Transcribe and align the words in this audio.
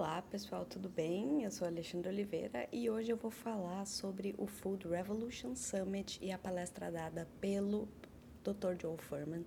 Olá 0.00 0.22
pessoal, 0.22 0.64
tudo 0.64 0.88
bem? 0.88 1.44
Eu 1.44 1.50
sou 1.50 1.68
Alexandre 1.68 2.08
Oliveira 2.08 2.66
e 2.72 2.88
hoje 2.88 3.10
eu 3.12 3.18
vou 3.18 3.30
falar 3.30 3.84
sobre 3.84 4.34
o 4.38 4.46
Food 4.46 4.88
Revolution 4.88 5.54
Summit 5.54 6.18
e 6.22 6.32
a 6.32 6.38
palestra 6.38 6.90
dada 6.90 7.28
pelo 7.38 7.86
Dr. 8.42 8.80
Joe 8.80 8.96
Furman. 8.96 9.44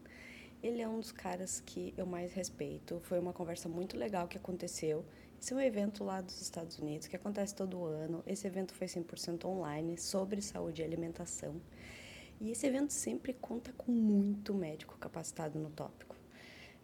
Ele 0.62 0.80
é 0.80 0.88
um 0.88 1.00
dos 1.00 1.12
caras 1.12 1.60
que 1.60 1.92
eu 1.98 2.06
mais 2.06 2.34
respeito. 2.34 3.00
Foi 3.00 3.18
uma 3.18 3.34
conversa 3.34 3.68
muito 3.68 3.98
legal 3.98 4.28
que 4.28 4.38
aconteceu. 4.38 5.04
Esse 5.42 5.54
é 5.54 5.56
um 5.56 5.60
evento 5.60 6.04
lá 6.04 6.22
dos 6.22 6.40
Estados 6.40 6.78
Unidos 6.78 7.08
que 7.08 7.16
acontece 7.16 7.56
todo 7.56 7.86
ano. 7.86 8.24
Esse 8.28 8.46
evento 8.46 8.76
foi 8.76 8.86
100% 8.86 9.46
online 9.46 9.98
sobre 9.98 10.40
saúde 10.40 10.84
e 10.84 10.86
alimentação. 10.86 11.60
E 12.40 12.52
esse 12.52 12.68
evento 12.68 12.94
sempre 12.94 13.34
conta 13.34 13.74
com 13.74 13.92
muito 13.92 14.54
médico 14.54 15.00
capacitado 15.00 15.58
no 15.58 15.72
tópico. 15.72 16.13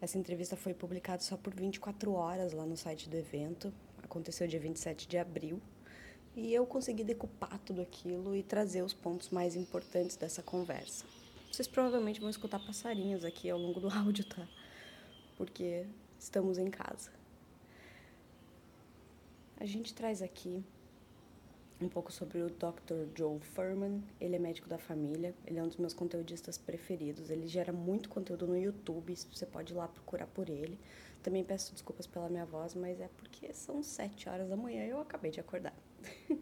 Essa 0.00 0.16
entrevista 0.16 0.56
foi 0.56 0.72
publicada 0.72 1.22
só 1.22 1.36
por 1.36 1.54
24 1.54 2.12
horas 2.12 2.52
lá 2.52 2.64
no 2.64 2.76
site 2.76 3.08
do 3.08 3.16
evento. 3.16 3.72
Aconteceu 4.02 4.48
dia 4.48 4.58
27 4.58 5.06
de 5.06 5.18
abril. 5.18 5.60
E 6.34 6.54
eu 6.54 6.64
consegui 6.64 7.04
decupar 7.04 7.58
tudo 7.58 7.82
aquilo 7.82 8.34
e 8.34 8.42
trazer 8.42 8.82
os 8.82 8.94
pontos 8.94 9.28
mais 9.28 9.54
importantes 9.56 10.16
dessa 10.16 10.42
conversa. 10.42 11.04
Vocês 11.52 11.68
provavelmente 11.68 12.20
vão 12.20 12.30
escutar 12.30 12.64
passarinhos 12.64 13.24
aqui 13.24 13.50
ao 13.50 13.58
longo 13.58 13.80
do 13.80 13.90
áudio, 13.92 14.24
tá? 14.24 14.48
Porque 15.36 15.86
estamos 16.18 16.56
em 16.56 16.70
casa. 16.70 17.10
A 19.58 19.66
gente 19.66 19.92
traz 19.92 20.22
aqui 20.22 20.64
um 21.80 21.88
pouco 21.88 22.12
sobre 22.12 22.42
o 22.42 22.50
Dr. 22.50 23.06
Joe 23.16 23.40
Furman. 23.40 24.02
Ele 24.20 24.36
é 24.36 24.38
médico 24.38 24.68
da 24.68 24.78
família, 24.78 25.34
ele 25.46 25.58
é 25.58 25.62
um 25.62 25.68
dos 25.68 25.76
meus 25.76 25.94
conteudistas 25.94 26.58
preferidos. 26.58 27.30
Ele 27.30 27.46
gera 27.46 27.72
muito 27.72 28.08
conteúdo 28.08 28.46
no 28.46 28.56
YouTube, 28.56 29.14
você 29.32 29.46
pode 29.46 29.72
ir 29.72 29.76
lá 29.76 29.88
procurar 29.88 30.26
por 30.26 30.48
ele. 30.48 30.78
Também 31.22 31.44
peço 31.44 31.72
desculpas 31.72 32.06
pela 32.06 32.28
minha 32.28 32.46
voz, 32.46 32.74
mas 32.74 33.00
é 33.00 33.08
porque 33.16 33.52
são 33.52 33.82
sete 33.82 34.28
horas 34.28 34.48
da 34.48 34.56
manhã 34.56 34.84
e 34.84 34.90
eu 34.90 35.00
acabei 35.00 35.30
de 35.30 35.40
acordar. 35.40 35.74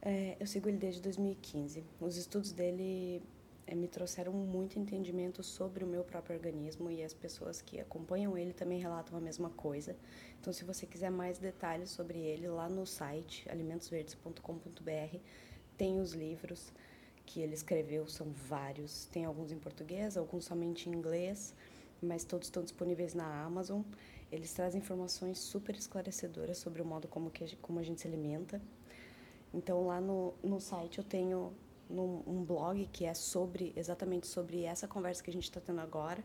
é, 0.00 0.36
eu 0.40 0.46
sigo 0.46 0.68
ele 0.68 0.78
desde 0.78 1.00
2015. 1.02 1.84
Os 2.00 2.16
estudos 2.16 2.52
dele 2.52 3.22
é, 3.72 3.74
me 3.74 3.88
trouxeram 3.88 4.32
muito 4.34 4.78
entendimento 4.78 5.42
sobre 5.42 5.82
o 5.82 5.86
meu 5.86 6.04
próprio 6.04 6.36
organismo 6.36 6.90
e 6.90 7.02
as 7.02 7.14
pessoas 7.14 7.62
que 7.62 7.80
acompanham 7.80 8.36
ele 8.36 8.52
também 8.52 8.78
relatam 8.78 9.16
a 9.16 9.20
mesma 9.20 9.48
coisa. 9.48 9.96
Então, 10.38 10.52
se 10.52 10.62
você 10.62 10.84
quiser 10.84 11.10
mais 11.10 11.38
detalhes 11.38 11.90
sobre 11.90 12.18
ele, 12.18 12.46
lá 12.48 12.68
no 12.68 12.84
site 12.84 13.48
alimentosverdes.com.br 13.48 15.16
tem 15.78 16.00
os 16.00 16.12
livros 16.12 16.70
que 17.24 17.40
ele 17.40 17.54
escreveu, 17.54 18.06
são 18.06 18.30
vários. 18.30 19.06
Tem 19.06 19.24
alguns 19.24 19.50
em 19.50 19.58
português, 19.58 20.18
alguns 20.18 20.44
somente 20.44 20.90
em 20.90 20.92
inglês, 20.92 21.54
mas 22.02 22.24
todos 22.24 22.48
estão 22.48 22.62
disponíveis 22.62 23.14
na 23.14 23.42
Amazon. 23.42 23.80
Eles 24.30 24.52
trazem 24.52 24.82
informações 24.82 25.38
super 25.38 25.74
esclarecedoras 25.74 26.58
sobre 26.58 26.82
o 26.82 26.84
modo 26.84 27.08
como, 27.08 27.30
que, 27.30 27.56
como 27.56 27.78
a 27.78 27.82
gente 27.82 28.02
se 28.02 28.06
alimenta. 28.06 28.60
Então, 29.54 29.86
lá 29.86 29.98
no, 29.98 30.34
no 30.42 30.60
site 30.60 30.98
eu 30.98 31.04
tenho 31.04 31.54
num 31.88 32.22
um 32.26 32.44
blog 32.44 32.86
que 32.92 33.04
é 33.04 33.14
sobre 33.14 33.72
exatamente 33.76 34.26
sobre 34.26 34.62
essa 34.64 34.88
conversa 34.88 35.22
que 35.22 35.30
a 35.30 35.32
gente 35.32 35.44
está 35.44 35.60
tendo 35.60 35.80
agora. 35.80 36.22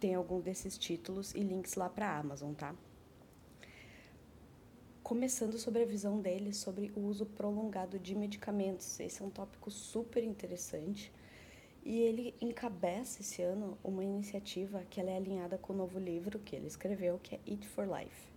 Tem 0.00 0.14
algum 0.14 0.40
desses 0.40 0.78
títulos 0.78 1.34
e 1.34 1.40
links 1.40 1.74
lá 1.74 1.88
para 1.88 2.08
a 2.08 2.18
Amazon, 2.18 2.52
tá? 2.54 2.74
Começando 5.02 5.58
sobre 5.58 5.82
a 5.82 5.86
visão 5.86 6.20
dele 6.20 6.52
sobre 6.52 6.92
o 6.94 7.00
uso 7.00 7.26
prolongado 7.26 7.98
de 7.98 8.14
medicamentos. 8.14 9.00
Esse 9.00 9.22
é 9.22 9.24
um 9.24 9.30
tópico 9.30 9.70
super 9.70 10.22
interessante. 10.22 11.12
E 11.84 12.00
ele 12.00 12.34
encabeça 12.40 13.22
esse 13.22 13.40
ano 13.40 13.78
uma 13.82 14.04
iniciativa 14.04 14.84
que 14.90 15.00
ela 15.00 15.10
é 15.10 15.16
alinhada 15.16 15.56
com 15.56 15.72
o 15.72 15.76
novo 15.76 15.98
livro 15.98 16.38
que 16.38 16.54
ele 16.54 16.66
escreveu, 16.66 17.18
que 17.18 17.34
é 17.34 17.40
Eat 17.46 17.66
for 17.66 17.88
Life. 17.88 18.30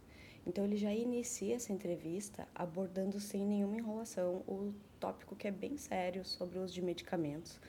Então 0.45 0.63
ele 0.63 0.77
já 0.77 0.93
inicia 0.93 1.55
essa 1.55 1.73
entrevista 1.73 2.47
abordando 2.55 3.19
sem 3.19 3.45
nenhuma 3.45 3.75
enrolação 3.75 4.43
o 4.47 4.73
tópico 5.02 5.35
que 5.35 5.47
é 5.47 5.52
bem 5.52 5.77
sério 5.77 6.23
sobre 6.23 6.59
o 6.59 6.64
uso 6.64 6.73
de 6.73 6.81
medicamentos 6.81 7.59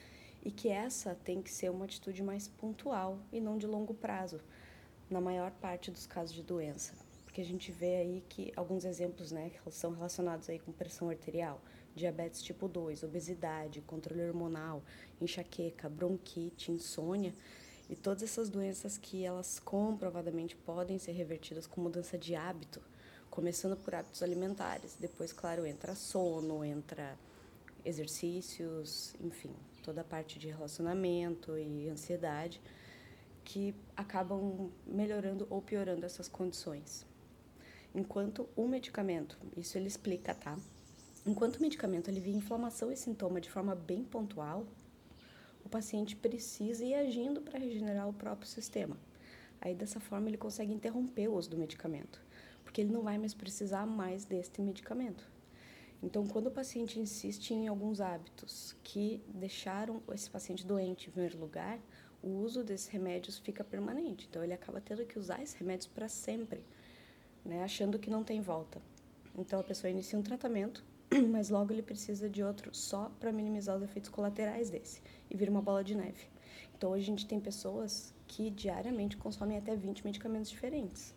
e 0.44 0.50
que 0.50 0.68
essa 0.68 1.14
tem 1.24 1.40
que 1.40 1.50
ser 1.50 1.70
uma 1.70 1.86
atitude 1.86 2.22
mais 2.22 2.46
pontual 2.46 3.18
e 3.32 3.40
não 3.40 3.56
de 3.56 3.66
longo 3.66 3.94
prazo, 3.94 4.38
na 5.08 5.20
maior 5.20 5.50
parte 5.52 5.90
dos 5.90 6.06
casos 6.06 6.34
de 6.34 6.42
doença. 6.42 6.92
Porque 7.24 7.40
a 7.40 7.44
gente 7.44 7.72
vê 7.72 7.96
aí 7.96 8.24
que 8.28 8.52
alguns 8.54 8.84
exemplos 8.84 9.32
né, 9.32 9.50
que 9.50 9.70
são 9.70 9.92
relacionados 9.92 10.50
aí 10.50 10.58
com 10.58 10.72
pressão 10.72 11.08
arterial, 11.08 11.58
diabetes 11.94 12.42
tipo 12.42 12.68
2, 12.68 13.02
obesidade, 13.02 13.80
controle 13.80 14.26
hormonal, 14.28 14.82
enxaqueca, 15.18 15.88
bronquite, 15.88 16.70
insônia, 16.70 17.32
e 17.88 17.96
todas 17.96 18.22
essas 18.22 18.50
doenças 18.50 18.98
que 18.98 19.24
elas 19.24 19.58
comprovadamente 19.58 20.54
podem 20.54 20.98
ser 20.98 21.12
revertidas 21.12 21.66
com 21.66 21.80
mudança 21.80 22.18
de 22.18 22.34
hábito, 22.34 22.82
começando 23.32 23.74
por 23.78 23.94
hábitos 23.94 24.22
alimentares. 24.22 24.94
Depois, 25.00 25.32
claro, 25.32 25.64
entra 25.64 25.94
sono, 25.94 26.62
entra 26.62 27.18
exercícios, 27.82 29.14
enfim, 29.18 29.50
toda 29.82 30.02
a 30.02 30.04
parte 30.04 30.38
de 30.38 30.48
relacionamento 30.48 31.56
e 31.56 31.88
ansiedade 31.88 32.60
que 33.42 33.74
acabam 33.96 34.70
melhorando 34.86 35.46
ou 35.48 35.62
piorando 35.62 36.04
essas 36.04 36.28
condições. 36.28 37.06
Enquanto 37.94 38.46
o 38.54 38.68
medicamento, 38.68 39.38
isso 39.56 39.78
ele 39.78 39.88
explica, 39.88 40.34
tá? 40.34 40.58
Enquanto 41.24 41.56
o 41.56 41.62
medicamento 41.62 42.10
alivia 42.10 42.36
inflamação 42.36 42.92
e 42.92 42.96
sintoma 42.96 43.40
de 43.40 43.50
forma 43.50 43.74
bem 43.74 44.04
pontual, 44.04 44.66
o 45.64 45.70
paciente 45.70 46.14
precisa 46.14 46.84
ir 46.84 46.94
agindo 46.94 47.40
para 47.40 47.58
regenerar 47.58 48.06
o 48.06 48.12
próprio 48.12 48.48
sistema. 48.48 48.96
Aí 49.58 49.74
dessa 49.74 50.00
forma 50.00 50.28
ele 50.28 50.36
consegue 50.36 50.72
interromper 50.72 51.28
o 51.28 51.34
uso 51.34 51.48
do 51.48 51.56
medicamento, 51.56 52.20
porque 52.72 52.80
ele 52.80 52.90
não 52.90 53.02
vai 53.02 53.18
mais 53.18 53.34
precisar 53.34 53.84
mais 53.84 54.24
deste 54.24 54.62
medicamento. 54.62 55.30
Então, 56.02 56.26
quando 56.26 56.46
o 56.46 56.50
paciente 56.50 56.98
insiste 56.98 57.50
em 57.50 57.68
alguns 57.68 58.00
hábitos 58.00 58.74
que 58.82 59.22
deixaram 59.28 60.02
esse 60.14 60.30
paciente 60.30 60.66
doente 60.66 61.06
em 61.06 61.12
primeiro 61.12 61.38
lugar, 61.38 61.78
o 62.22 62.30
uso 62.30 62.64
desses 62.64 62.88
remédios 62.88 63.36
fica 63.36 63.62
permanente. 63.62 64.26
Então, 64.26 64.42
ele 64.42 64.54
acaba 64.54 64.80
tendo 64.80 65.04
que 65.04 65.18
usar 65.18 65.42
esses 65.42 65.54
remédios 65.54 65.86
para 65.86 66.08
sempre, 66.08 66.64
né, 67.44 67.62
achando 67.62 67.98
que 67.98 68.08
não 68.08 68.24
tem 68.24 68.40
volta. 68.40 68.80
Então, 69.36 69.60
a 69.60 69.62
pessoa 69.62 69.90
inicia 69.90 70.18
um 70.18 70.22
tratamento 70.22 70.82
mas 71.30 71.50
logo 71.50 71.74
ele 71.74 71.82
precisa 71.82 72.26
de 72.26 72.42
outro 72.42 72.74
só 72.74 73.12
para 73.20 73.30
minimizar 73.30 73.76
os 73.76 73.82
efeitos 73.82 74.08
colaterais 74.08 74.70
desse 74.70 75.02
e 75.30 75.36
vira 75.36 75.50
uma 75.50 75.60
bola 75.60 75.84
de 75.84 75.94
neve. 75.94 76.24
Então 76.74 76.90
hoje 76.90 77.02
a 77.02 77.06
gente 77.06 77.26
tem 77.26 77.38
pessoas 77.38 78.14
que 78.26 78.48
diariamente 78.48 79.18
consomem 79.18 79.58
até 79.58 79.76
20 79.76 80.06
medicamentos 80.06 80.50
diferentes. 80.50 81.14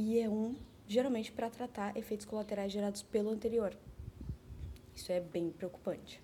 E 0.00 0.20
é 0.20 0.28
um 0.28 0.54
geralmente 0.86 1.32
para 1.32 1.50
tratar 1.50 1.96
efeitos 1.96 2.24
colaterais 2.24 2.70
gerados 2.70 3.02
pelo 3.02 3.30
anterior. 3.30 3.76
Isso 4.94 5.10
é 5.10 5.18
bem 5.20 5.50
preocupante. 5.50 6.22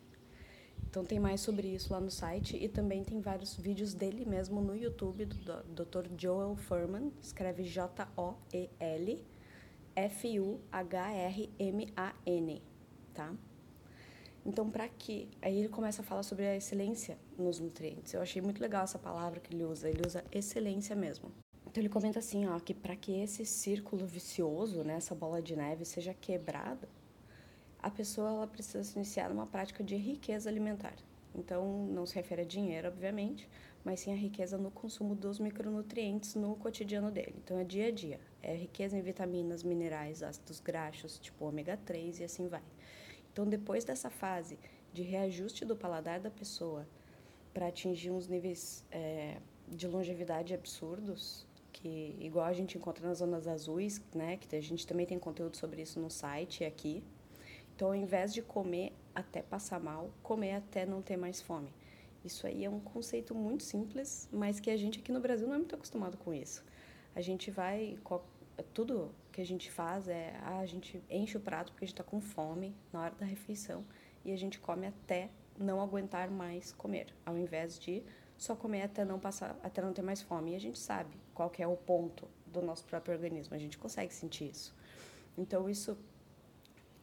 Então 0.89 1.05
tem 1.05 1.19
mais 1.19 1.41
sobre 1.41 1.67
isso 1.67 1.93
lá 1.93 1.99
no 1.99 2.09
site 2.09 2.57
e 2.57 2.69
também 2.69 3.03
tem 3.03 3.21
vários 3.21 3.57
vídeos 3.57 3.93
dele 3.93 4.25
mesmo 4.25 4.61
no 4.61 4.77
YouTube 4.77 5.25
do 5.25 5.63
Dr. 5.65 6.07
Joel 6.17 6.55
Furman, 6.55 7.13
escreve 7.21 7.65
J 7.65 8.09
O 8.17 8.35
E 8.53 8.71
L 8.79 9.21
F-U-H-R-M-A-N, 9.97 10.63
tá? 13.13 13.35
Então, 14.47 14.71
para 14.71 14.89
quê? 14.89 15.27
Aí 15.43 15.59
ele 15.59 15.69
começa 15.69 16.03
a 16.03 16.05
falar 16.05 16.23
sobre 16.23 16.47
a 16.47 16.55
excelência 16.57 17.19
nos 17.37 17.59
nutrientes. 17.59 18.13
Eu 18.13 18.21
achei 18.23 18.41
muito 18.41 18.61
legal 18.61 18.85
essa 18.85 18.99
palavra 19.01 19.41
que 19.41 19.53
ele 19.53 19.65
usa. 19.65 19.89
Ele 19.89 20.03
usa 20.07 20.25
excelência 20.31 20.95
mesmo. 20.95 21.33
Então 21.75 21.83
ele 21.83 21.89
comenta 21.89 22.21
assim, 22.21 22.47
ó, 22.47 22.61
que 22.61 22.73
para 22.73 22.95
que 22.95 23.21
esse 23.21 23.45
círculo 23.45 24.07
vicioso, 24.07 24.85
né, 24.85 24.95
essa 24.95 25.13
bola 25.13 25.43
de 25.43 25.57
neve 25.57 25.85
seja 25.85 26.15
quebrada, 26.15 26.89
a 27.81 27.91
pessoa 27.91 28.29
ela 28.29 28.47
precisa 28.47 28.85
se 28.85 28.95
iniciar 28.95 29.29
numa 29.29 29.45
prática 29.45 29.83
de 29.83 29.97
riqueza 29.97 30.49
alimentar. 30.49 30.95
Então, 31.35 31.85
não 31.87 32.07
se 32.07 32.15
refere 32.15 32.43
a 32.43 32.45
dinheiro, 32.45 32.87
obviamente, 32.87 33.49
mas 33.85 33.99
sim 33.99 34.13
a 34.13 34.15
riqueza 34.15 34.57
no 34.57 34.71
consumo 34.71 35.17
dos 35.17 35.41
micronutrientes 35.41 36.37
no 36.37 36.55
cotidiano 36.55 37.11
dele. 37.11 37.35
Então, 37.45 37.59
é 37.59 37.65
dia 37.65 37.89
a 37.89 37.91
dia. 37.91 38.21
É 38.41 38.55
riqueza 38.55 38.97
em 38.97 39.03
vitaminas, 39.03 39.65
minerais, 39.65 40.23
ácidos 40.23 40.61
graxos, 40.61 41.19
tipo 41.19 41.45
ômega 41.45 41.77
3 41.77 42.21
e 42.21 42.23
assim 42.23 42.47
vai. 42.47 42.63
Então, 43.33 43.45
depois 43.49 43.85
dessa 43.85 44.09
fase 44.09 44.61
de 44.93 45.03
reajuste 45.03 45.65
do 45.65 45.75
paladar 45.75 46.21
da 46.21 46.31
pessoa 46.31 46.87
para 47.53 47.67
atingir 47.67 48.13
uns 48.13 48.29
níveis 48.29 48.87
é, 48.93 49.39
de 49.69 49.89
longevidade 49.89 50.55
absurdos, 50.55 51.45
que 51.75 52.17
igual 52.21 52.47
a 52.47 52.53
gente 52.53 52.79
encontra 52.79 53.07
nas 53.07 53.19
zonas 53.19 53.49
azuis, 53.49 54.01
né, 54.15 54.37
que 54.37 54.55
a 54.55 54.63
gente 54.63 54.87
também 54.87 55.05
tem 55.05 55.19
conteúdo 55.19 55.57
sobre 55.57 55.83
isso 55.83 55.99
no 55.99 56.09
site 56.09 56.65
aqui. 56.65 57.03
Então, 57.75 57.89
ao 57.89 57.95
invés 57.95 58.33
de 58.33 58.41
comer 58.41 58.93
até 59.13 59.43
passar 59.43 59.81
mal, 59.81 60.11
comer 60.23 60.53
até 60.53 60.87
não 60.87 61.03
ter 61.03 61.17
mais 61.17 61.43
fome. 61.43 61.75
Isso 62.25 62.47
aí 62.47 62.65
é 62.65 62.71
um 62.71 62.79
conceito 62.79 63.35
muito 63.35 63.65
simples, 63.65 64.29
mas 64.33 64.61
que 64.61 64.71
a 64.71 64.77
gente 64.77 65.01
aqui 65.01 65.11
no 65.11 65.21
Brasil 65.21 65.47
não 65.49 65.57
é 65.57 65.59
muito 65.59 65.75
acostumado 65.75 66.17
com 66.17 66.33
isso. 66.33 66.65
A 67.15 67.21
gente 67.21 67.51
vai. 67.51 67.99
Tudo 68.73 69.13
que 69.33 69.41
a 69.41 69.45
gente 69.45 69.71
faz 69.71 70.09
é. 70.09 70.35
Ah, 70.43 70.61
a 70.61 70.67
gente 70.67 71.03
enche 71.11 71.37
o 71.37 71.41
prato 71.41 71.73
porque 71.73 71.85
a 71.85 71.89
gente 71.89 71.95
está 71.95 72.05
com 72.05 72.21
fome 72.21 72.75
na 72.93 73.03
hora 73.03 73.15
da 73.17 73.27
refeição 73.27 73.85
e 74.25 74.33
a 74.33 74.37
gente 74.37 74.61
come 74.61 74.87
até 74.87 75.29
não 75.59 75.83
aguentar 75.83 76.31
mais 76.31 76.73
comer, 76.73 77.09
ao 77.27 77.37
invés 77.37 77.79
de 77.79 78.03
só 78.37 78.55
comer 78.55 78.83
até 78.83 79.05
não 79.05 79.19
passar, 79.19 79.59
até 79.63 79.81
não 79.81 79.93
ter 79.93 80.03
mais 80.03 80.23
fome. 80.23 80.53
E 80.53 80.57
a 80.57 80.61
gente 80.61 80.79
sabe 80.79 81.17
qual 81.33 81.51
que 81.51 81.63
é 81.63 81.67
o 81.67 81.77
ponto 81.77 82.29
do 82.47 82.61
nosso 82.63 82.85
próprio 82.85 83.15
organismo. 83.15 83.55
A 83.55 83.59
gente 83.59 83.79
consegue 83.79 84.13
sentir 84.13 84.51
isso. 84.51 84.75
Então 85.37 85.69
isso 85.69 85.97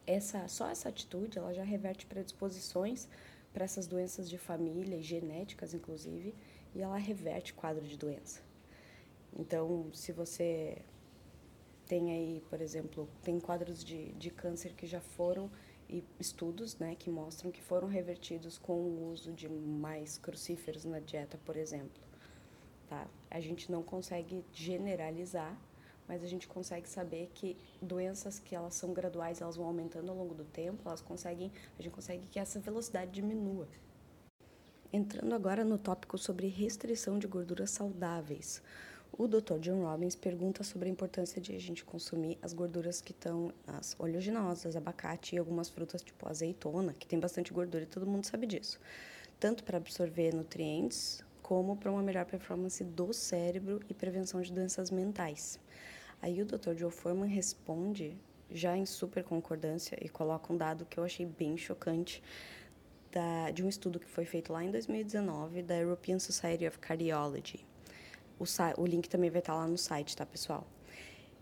essa 0.05 0.47
só 0.47 0.67
essa 0.67 0.89
atitude, 0.89 1.37
ela 1.37 1.53
já 1.53 1.63
reverte 1.63 2.05
predisposições 2.05 3.07
para 3.53 3.65
essas 3.65 3.85
doenças 3.87 4.29
de 4.29 4.37
família 4.37 4.97
e 4.97 5.01
genéticas 5.01 5.73
inclusive, 5.73 6.33
e 6.73 6.81
ela 6.81 6.97
reverte 6.97 7.53
quadro 7.53 7.85
de 7.85 7.97
doença. 7.97 8.41
Então, 9.37 9.89
se 9.93 10.11
você 10.11 10.81
tem 11.85 12.11
aí, 12.11 12.43
por 12.49 12.61
exemplo, 12.61 13.09
tem 13.21 13.39
quadros 13.39 13.83
de, 13.83 14.13
de 14.13 14.29
câncer 14.29 14.73
que 14.73 14.87
já 14.87 15.01
foram 15.01 15.49
e 15.91 16.03
estudos 16.17 16.77
né, 16.77 16.95
que 16.95 17.09
mostram 17.09 17.51
que 17.51 17.61
foram 17.61 17.87
revertidos 17.87 18.57
com 18.57 18.73
o 18.73 19.11
uso 19.11 19.33
de 19.33 19.49
mais 19.49 20.17
crucíferos 20.17 20.85
na 20.85 20.99
dieta, 20.99 21.37
por 21.45 21.57
exemplo. 21.57 22.01
Tá? 22.87 23.05
A 23.29 23.41
gente 23.41 23.69
não 23.69 23.83
consegue 23.83 24.43
generalizar, 24.53 25.59
mas 26.07 26.23
a 26.23 26.27
gente 26.27 26.47
consegue 26.47 26.87
saber 26.87 27.29
que 27.33 27.57
doenças 27.81 28.39
que 28.39 28.55
elas 28.55 28.73
são 28.73 28.93
graduais, 28.93 29.41
elas 29.41 29.57
vão 29.57 29.65
aumentando 29.65 30.09
ao 30.09 30.17
longo 30.17 30.33
do 30.33 30.45
tempo, 30.45 30.81
elas 30.85 31.01
conseguem, 31.01 31.51
a 31.77 31.81
gente 31.81 31.93
consegue 31.93 32.25
que 32.27 32.39
essa 32.39 32.59
velocidade 32.59 33.11
diminua. 33.11 33.67
Entrando 34.93 35.33
agora 35.35 35.63
no 35.63 35.77
tópico 35.77 36.17
sobre 36.17 36.47
restrição 36.47 37.19
de 37.19 37.27
gorduras 37.27 37.69
saudáveis. 37.71 38.61
O 39.17 39.27
Dr. 39.27 39.59
John 39.59 39.83
Robbins 39.83 40.15
pergunta 40.15 40.63
sobre 40.63 40.87
a 40.87 40.91
importância 40.91 41.41
de 41.41 41.53
a 41.53 41.59
gente 41.59 41.83
consumir 41.83 42.39
as 42.41 42.53
gorduras 42.53 43.01
que 43.01 43.11
estão 43.11 43.53
nas 43.67 43.93
oleaginosas, 43.99 44.75
abacate 44.75 45.35
e 45.35 45.37
algumas 45.37 45.69
frutas 45.69 46.01
tipo 46.01 46.29
azeitona, 46.29 46.93
que 46.93 47.05
tem 47.05 47.19
bastante 47.19 47.51
gordura 47.51 47.83
e 47.83 47.87
todo 47.87 48.07
mundo 48.07 48.25
sabe 48.25 48.47
disso. 48.47 48.79
Tanto 49.37 49.65
para 49.65 49.77
absorver 49.77 50.33
nutrientes, 50.33 51.21
como 51.41 51.75
para 51.75 51.91
uma 51.91 52.01
melhor 52.01 52.25
performance 52.25 52.81
do 52.83 53.11
cérebro 53.11 53.81
e 53.89 53.93
prevenção 53.93 54.41
de 54.41 54.53
doenças 54.53 54.89
mentais. 54.89 55.59
Aí 56.21 56.41
o 56.41 56.45
Dr. 56.45 56.73
Joe 56.77 56.91
Forman 56.91 57.27
responde 57.27 58.17
já 58.49 58.77
em 58.77 58.85
super 58.85 59.25
concordância 59.25 59.97
e 60.01 60.07
coloca 60.07 60.53
um 60.53 60.57
dado 60.57 60.85
que 60.85 60.97
eu 60.97 61.03
achei 61.03 61.25
bem 61.25 61.57
chocante 61.57 62.23
da, 63.11 63.51
de 63.51 63.61
um 63.61 63.67
estudo 63.67 63.99
que 63.99 64.07
foi 64.07 64.23
feito 64.23 64.53
lá 64.53 64.63
em 64.63 64.71
2019 64.71 65.63
da 65.63 65.75
European 65.75 66.17
Society 66.17 66.65
of 66.65 66.79
Cardiology. 66.79 67.70
O, 68.41 68.81
o 68.81 68.85
link 68.87 69.07
também 69.07 69.29
vai 69.29 69.39
estar 69.39 69.53
lá 69.53 69.67
no 69.67 69.77
site, 69.77 70.17
tá, 70.17 70.25
pessoal? 70.25 70.65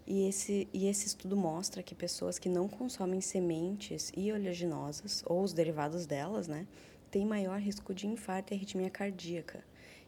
E 0.05 0.27
esse, 0.27 0.67
e 0.73 0.87
esse 0.87 1.07
estudo 1.07 1.37
mostra 1.37 1.81
que 1.81 1.95
pessoas 1.95 2.37
que 2.37 2.49
não 2.49 2.67
consomem 2.67 3.21
sementes 3.21 4.11
e 4.17 4.33
oleaginosas, 4.33 5.23
ou 5.25 5.41
os 5.41 5.53
derivados 5.53 6.05
delas, 6.05 6.47
né, 6.47 6.67
têm 7.09 7.25
maior 7.25 7.59
risco 7.59 7.93
de 7.93 8.05
infarto 8.05 8.53
e 8.53 8.57
arritmia 8.57 8.89
cardíaca. 8.89 9.63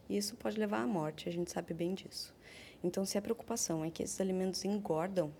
E 0.08 0.18
isso 0.18 0.36
pode 0.36 0.58
levar 0.58 0.82
à 0.82 0.86
morte, 0.86 1.28
a 1.28 1.32
gente 1.32 1.50
sabe 1.50 1.72
bem 1.72 1.94
disso. 1.94 2.34
Então, 2.84 3.06
se 3.06 3.16
a 3.16 3.22
preocupação 3.22 3.82
é 3.84 3.90
que 3.90 4.02
esses 4.02 4.20
alimentos 4.20 4.64
engordam, 4.64 5.32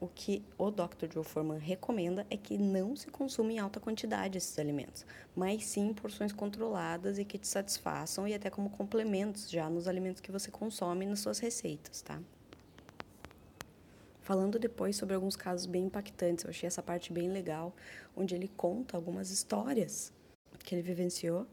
o 0.00 0.08
que 0.08 0.42
o 0.58 0.70
Dr. 0.70 1.12
Joe 1.12 1.24
Forman 1.24 1.58
recomenda 1.58 2.26
é 2.30 2.36
que 2.36 2.58
não 2.58 2.94
se 2.94 3.08
consuma 3.08 3.52
em 3.52 3.58
alta 3.58 3.80
quantidade 3.80 4.36
esses 4.36 4.58
alimentos, 4.58 5.06
mas 5.34 5.64
sim 5.64 5.88
em 5.88 5.94
porções 5.94 6.32
controladas 6.32 7.18
e 7.18 7.24
que 7.24 7.38
te 7.38 7.48
satisfaçam 7.48 8.28
e 8.28 8.34
até 8.34 8.50
como 8.50 8.70
complementos 8.70 9.50
já 9.50 9.70
nos 9.70 9.88
alimentos 9.88 10.20
que 10.20 10.32
você 10.32 10.50
consome 10.50 11.06
nas 11.06 11.20
suas 11.20 11.38
receitas, 11.38 12.02
tá? 12.02 12.20
Falando 14.20 14.58
depois 14.58 14.96
sobre 14.96 15.14
alguns 15.14 15.36
casos 15.36 15.66
bem 15.66 15.84
impactantes, 15.84 16.44
eu 16.44 16.50
achei 16.50 16.66
essa 16.66 16.82
parte 16.82 17.12
bem 17.12 17.28
legal, 17.28 17.72
onde 18.16 18.34
ele 18.34 18.48
conta 18.48 18.96
algumas 18.96 19.30
histórias 19.30 20.12
que 20.64 20.74
ele 20.74 20.82
vivenciou. 20.82 21.46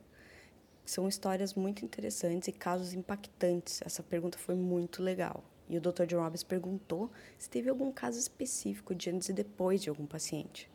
São 0.84 1.08
histórias 1.08 1.54
muito 1.54 1.86
interessantes 1.86 2.48
e 2.48 2.52
casos 2.52 2.94
impactantes. 2.94 3.80
Essa 3.86 4.02
pergunta 4.02 4.40
foi 4.40 4.56
muito 4.56 5.04
legal. 5.04 5.44
E 5.70 5.78
o 5.78 5.82
Dr. 5.82 6.06
John 6.06 6.22
Robbins 6.22 6.44
perguntou 6.44 7.10
se 7.38 7.50
teve 7.50 7.70
algum 7.70 7.92
caso 7.92 8.20
específico 8.20 8.94
de 8.94 9.10
antes 9.10 9.30
e 9.30 9.34
depois 9.34 9.82
de 9.82 9.90
algum 9.90 10.06
paciente. 10.06 10.70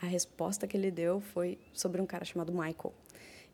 A 0.00 0.06
resposta 0.06 0.66
que 0.66 0.76
ele 0.76 0.90
deu 0.90 1.20
foi 1.20 1.58
sobre 1.72 2.00
um 2.00 2.06
cara 2.06 2.24
chamado 2.24 2.52
Michael. 2.52 2.94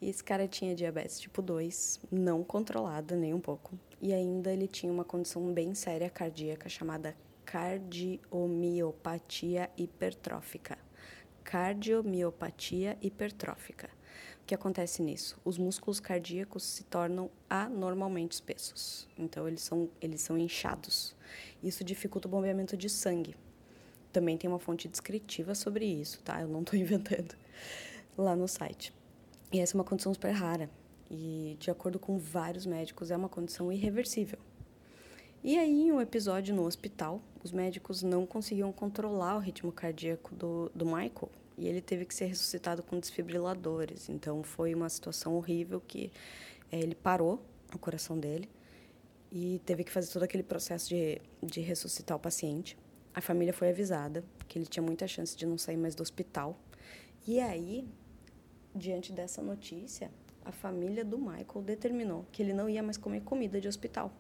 E 0.01 0.09
esse 0.11 0.23
cara 0.23 0.47
tinha 0.47 0.75
diabetes 0.75 1.19
tipo 1.19 1.41
2, 1.41 2.01
não 2.11 2.45
controlada 2.45 3.17
nem 3.17 3.33
um 3.33 3.41
pouco. 3.41 3.79
E 4.03 4.13
ainda 4.13 4.53
ele 4.53 4.69
tinha 4.69 4.93
uma 4.93 5.05
condição 5.05 5.55
bem 5.55 5.75
séria 5.75 6.11
cardíaca 6.11 6.69
chamada 6.69 7.17
cardiomiopatia 7.47 9.71
hipertrófica. 9.77 10.77
Cardiomiopatia 11.43 12.99
hipertrófica. 13.01 13.89
Que 14.47 14.55
acontece 14.55 15.03
nisso? 15.03 15.39
Os 15.43 15.57
músculos 15.57 16.01
cardíacos 16.01 16.65
se 16.65 16.85
tornam 16.85 17.31
anormalmente 17.49 18.35
espessos, 18.35 19.09
então 19.19 19.49
eles 19.49 19.63
são, 19.63 19.89
eles 20.03 20.21
são 20.21 20.37
inchados. 20.37 21.17
Isso 21.63 21.83
dificulta 21.83 22.29
o 22.29 22.31
bombeamento 22.31 22.77
de 22.77 22.91
sangue. 22.91 23.35
Também 24.13 24.37
tem 24.37 24.49
uma 24.49 24.59
fonte 24.59 24.87
descritiva 24.87 25.55
sobre 25.55 25.87
isso, 25.87 26.21
tá? 26.23 26.43
Eu 26.43 26.49
não 26.49 26.61
estou 26.61 26.77
inventando 26.79 27.35
lá 28.19 28.37
no 28.37 28.47
site. 28.47 28.93
E 29.51 29.61
essa 29.61 29.75
é 29.75 29.79
uma 29.79 29.85
condição 29.85 30.13
super 30.13 30.33
rara 30.33 30.69
e, 31.11 31.57
de 31.59 31.71
acordo 31.71 31.99
com 31.99 32.19
vários 32.19 32.67
médicos, 32.67 33.11
é 33.11 33.17
uma 33.17 33.31
condição 33.31 33.73
irreversível. 33.73 34.39
E 35.43 35.59
aí, 35.59 35.89
em 35.89 35.93
um 35.93 36.01
episódio 36.01 36.55
no 36.55 36.65
hospital, 36.65 37.21
os 37.43 37.51
médicos 37.51 38.03
não 38.03 38.27
conseguiam 38.27 38.73
controlar 38.73 39.37
o 39.37 39.41
ritmo 39.41 39.73
cardíaco 39.73 40.35
do, 40.35 40.71
do 40.75 40.85
Michael 40.85 41.31
e 41.57 41.67
ele 41.69 41.81
teve 41.81 42.05
que 42.05 42.15
ser 42.15 42.27
ressuscitado 42.27 42.83
com 42.83 42.99
desfibriladores. 42.99 44.09
Então 44.09 44.43
foi 44.43 44.75
uma 44.75 44.89
situação 44.89 45.35
horrível 45.35 45.81
que 45.81 46.11
é, 46.71 46.79
ele 46.79 46.95
parou 46.95 47.45
o 47.75 47.79
coração 47.79 48.19
dele 48.19 48.49
e 49.31 49.61
teve 49.65 49.85
que 49.85 49.91
fazer 49.91 50.13
todo 50.13 50.23
aquele 50.23 50.43
processo 50.43 50.89
de, 50.89 51.21
de 51.43 51.61
ressuscitar 51.61 52.17
o 52.17 52.21
paciente. 52.21 52.79
A 53.15 53.21
família 53.21 53.53
foi 53.53 53.71
avisada 53.71 54.25
que 54.49 54.59
ele 54.59 54.67
tinha 54.67 54.83
muita 54.83 55.07
chance 55.07 55.37
de 55.37 55.47
não 55.47 55.59
sair 55.59 55.77
mais 55.77 55.95
do 55.95 56.03
hospital. 56.03 56.59
E 57.27 57.41
aí, 57.41 57.89
diante 58.75 59.13
dessa 59.13 59.41
notícia, 59.41 60.11
a 60.45 60.53
família 60.53 61.05
do 61.05 61.19
Michael 61.19 61.63
determinou 61.65 62.27
que 62.31 62.43
ele 62.43 62.53
não 62.53 62.69
ia 62.69 62.83
mais 62.83 62.97
comer 62.97 63.23
comida 63.23 63.61
de 63.61 63.67
hospital. 63.67 64.13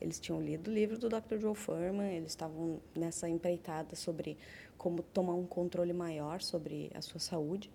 Eles 0.00 0.20
tinham 0.20 0.40
lido 0.40 0.70
o 0.70 0.74
livro 0.74 0.98
do 0.98 1.08
Dr. 1.08 1.38
Joe 1.38 1.54
Furman, 1.54 2.12
eles 2.12 2.32
estavam 2.32 2.80
nessa 2.94 3.28
empreitada 3.28 3.96
sobre 3.96 4.36
como 4.76 5.02
tomar 5.02 5.34
um 5.34 5.46
controle 5.46 5.92
maior 5.92 6.40
sobre 6.40 6.90
a 6.94 7.00
sua 7.00 7.18
saúde, 7.18 7.70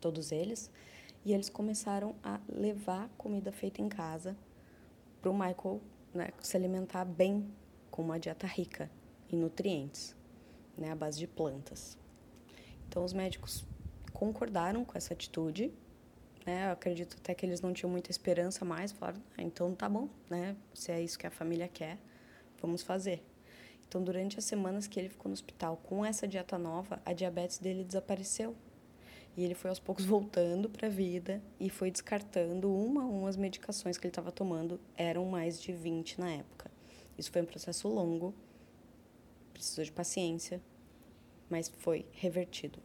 todos 0.00 0.30
eles, 0.30 0.70
e 1.24 1.32
eles 1.32 1.48
começaram 1.48 2.14
a 2.22 2.40
levar 2.48 3.08
comida 3.16 3.50
feita 3.50 3.80
em 3.80 3.88
casa 3.88 4.36
para 5.20 5.30
o 5.30 5.34
Michael 5.34 5.80
né, 6.12 6.30
se 6.40 6.56
alimentar 6.56 7.04
bem 7.04 7.50
com 7.90 8.02
uma 8.02 8.20
dieta 8.20 8.46
rica 8.46 8.90
em 9.30 9.36
nutrientes, 9.36 10.14
né, 10.76 10.92
à 10.92 10.94
base 10.94 11.18
de 11.18 11.26
plantas. 11.26 11.98
Então 12.88 13.04
os 13.04 13.12
médicos 13.12 13.66
concordaram 14.12 14.84
com 14.84 14.96
essa 14.96 15.14
atitude 15.14 15.72
né? 16.44 16.68
Eu 16.68 16.72
acredito 16.72 17.16
até 17.18 17.34
que 17.34 17.44
eles 17.44 17.60
não 17.60 17.72
tinham 17.72 17.90
muita 17.90 18.10
esperança 18.10 18.64
mais, 18.64 18.92
falaram, 18.92 19.22
ah, 19.36 19.42
então 19.42 19.74
tá 19.74 19.88
bom, 19.88 20.08
né? 20.28 20.56
Se 20.74 20.92
é 20.92 21.00
isso 21.00 21.18
que 21.18 21.26
a 21.26 21.30
família 21.30 21.68
quer, 21.68 21.98
vamos 22.60 22.82
fazer. 22.82 23.22
Então, 23.88 24.02
durante 24.02 24.38
as 24.38 24.44
semanas 24.44 24.86
que 24.86 24.98
ele 24.98 25.08
ficou 25.08 25.28
no 25.28 25.34
hospital 25.34 25.76
com 25.76 26.04
essa 26.04 26.26
dieta 26.26 26.58
nova, 26.58 27.00
a 27.04 27.12
diabetes 27.12 27.58
dele 27.58 27.84
desapareceu. 27.84 28.56
E 29.36 29.44
ele 29.44 29.54
foi 29.54 29.70
aos 29.70 29.78
poucos 29.78 30.04
voltando 30.06 30.68
para 30.68 30.88
a 30.88 30.90
vida 30.90 31.42
e 31.60 31.70
foi 31.70 31.90
descartando 31.90 32.72
uma 32.74 33.02
a 33.02 33.06
uma 33.06 33.28
as 33.28 33.36
medicações 33.36 33.96
que 33.96 34.06
ele 34.06 34.10
estava 34.10 34.32
tomando, 34.32 34.80
eram 34.96 35.24
mais 35.26 35.60
de 35.60 35.72
20 35.72 36.20
na 36.20 36.30
época. 36.30 36.70
Isso 37.16 37.30
foi 37.30 37.42
um 37.42 37.46
processo 37.46 37.88
longo, 37.88 38.34
precisou 39.52 39.84
de 39.84 39.92
paciência, 39.92 40.60
mas 41.48 41.68
foi 41.78 42.04
revertido. 42.12 42.80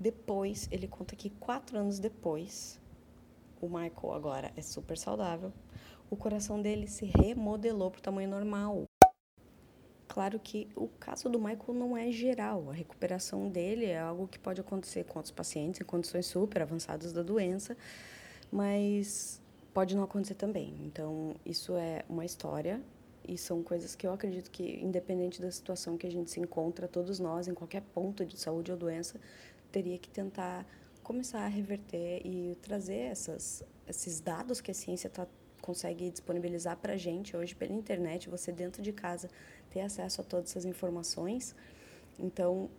Depois, 0.00 0.66
ele 0.72 0.88
conta 0.88 1.14
que 1.14 1.28
quatro 1.28 1.76
anos 1.78 1.98
depois, 1.98 2.80
o 3.60 3.66
Michael 3.66 4.14
agora 4.14 4.50
é 4.56 4.62
super 4.62 4.96
saudável, 4.96 5.52
o 6.10 6.16
coração 6.16 6.60
dele 6.62 6.88
se 6.88 7.04
remodelou 7.04 7.90
para 7.90 7.98
o 7.98 8.02
tamanho 8.02 8.30
normal. 8.30 8.84
Claro 10.08 10.40
que 10.40 10.70
o 10.74 10.88
caso 10.88 11.28
do 11.28 11.38
Michael 11.38 11.74
não 11.74 11.94
é 11.94 12.10
geral, 12.10 12.70
a 12.70 12.72
recuperação 12.72 13.50
dele 13.50 13.84
é 13.84 14.00
algo 14.00 14.26
que 14.26 14.38
pode 14.38 14.62
acontecer 14.62 15.04
com 15.04 15.18
outros 15.18 15.32
pacientes 15.32 15.82
em 15.82 15.84
condições 15.84 16.24
super 16.24 16.62
avançadas 16.62 17.12
da 17.12 17.22
doença, 17.22 17.76
mas 18.50 19.38
pode 19.74 19.94
não 19.94 20.02
acontecer 20.02 20.34
também. 20.34 20.74
Então, 20.86 21.34
isso 21.44 21.76
é 21.76 22.06
uma 22.08 22.24
história 22.24 22.80
e 23.28 23.36
são 23.36 23.62
coisas 23.62 23.94
que 23.94 24.06
eu 24.06 24.12
acredito 24.14 24.50
que, 24.50 24.82
independente 24.82 25.42
da 25.42 25.50
situação 25.50 25.98
que 25.98 26.06
a 26.06 26.10
gente 26.10 26.30
se 26.30 26.40
encontra, 26.40 26.88
todos 26.88 27.20
nós, 27.20 27.46
em 27.46 27.54
qualquer 27.54 27.82
ponto 27.94 28.24
de 28.24 28.40
saúde 28.40 28.72
ou 28.72 28.78
doença, 28.78 29.20
teria 29.70 29.98
que 29.98 30.10
tentar 30.10 30.66
começar 31.02 31.40
a 31.40 31.48
reverter 31.48 32.20
e 32.24 32.56
trazer 32.62 33.10
essas, 33.10 33.64
esses 33.88 34.20
dados 34.20 34.60
que 34.60 34.70
a 34.70 34.74
ciência 34.74 35.10
tá, 35.10 35.26
consegue 35.60 36.10
disponibilizar 36.10 36.76
para 36.76 36.94
a 36.94 36.96
gente 36.96 37.36
hoje 37.36 37.54
pela 37.54 37.72
internet, 37.72 38.28
você 38.28 38.52
dentro 38.52 38.82
de 38.82 38.92
casa 38.92 39.28
ter 39.70 39.80
acesso 39.80 40.20
a 40.20 40.24
todas 40.24 40.50
essas 40.50 40.64
informações. 40.64 41.54
Então, 42.18 42.70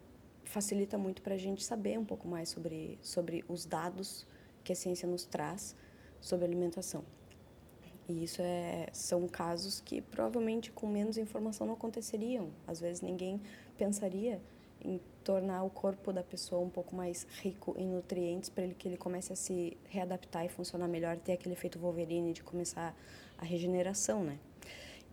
facilita 0.43 0.97
muito 0.97 1.21
para 1.21 1.35
a 1.35 1.37
gente 1.37 1.63
saber 1.63 1.97
um 1.97 2.05
pouco 2.05 2.27
mais 2.27 2.49
sobre, 2.49 2.97
sobre 3.01 3.43
os 3.47 3.65
dados 3.65 4.27
que 4.63 4.71
a 4.71 4.75
ciência 4.75 5.07
nos 5.07 5.25
traz 5.25 5.75
sobre 6.19 6.45
alimentação. 6.45 7.03
E 8.07 8.23
isso 8.23 8.41
é, 8.41 8.87
são 8.91 9.27
casos 9.27 9.79
que 9.81 10.01
provavelmente 10.01 10.71
com 10.71 10.87
menos 10.87 11.17
informação 11.17 11.65
não 11.65 11.73
aconteceriam. 11.73 12.51
Às 12.67 12.79
vezes 12.79 13.01
ninguém 13.01 13.41
pensaria 13.77 14.41
em 14.83 14.99
tornar 15.23 15.63
o 15.63 15.69
corpo 15.69 16.11
da 16.11 16.23
pessoa 16.23 16.61
um 16.61 16.69
pouco 16.69 16.95
mais 16.95 17.27
rico 17.41 17.75
em 17.77 17.87
nutrientes 17.87 18.49
para 18.49 18.63
ele 18.63 18.73
que 18.73 18.87
ele 18.87 18.97
comece 18.97 19.31
a 19.31 19.35
se 19.35 19.77
readaptar 19.85 20.45
e 20.45 20.49
funcionar 20.49 20.87
melhor, 20.87 21.17
ter 21.17 21.33
aquele 21.33 21.53
efeito 21.53 21.79
Wolverine 21.79 22.33
de 22.33 22.43
começar 22.43 22.95
a 23.37 23.45
regeneração, 23.45 24.23
né? 24.23 24.37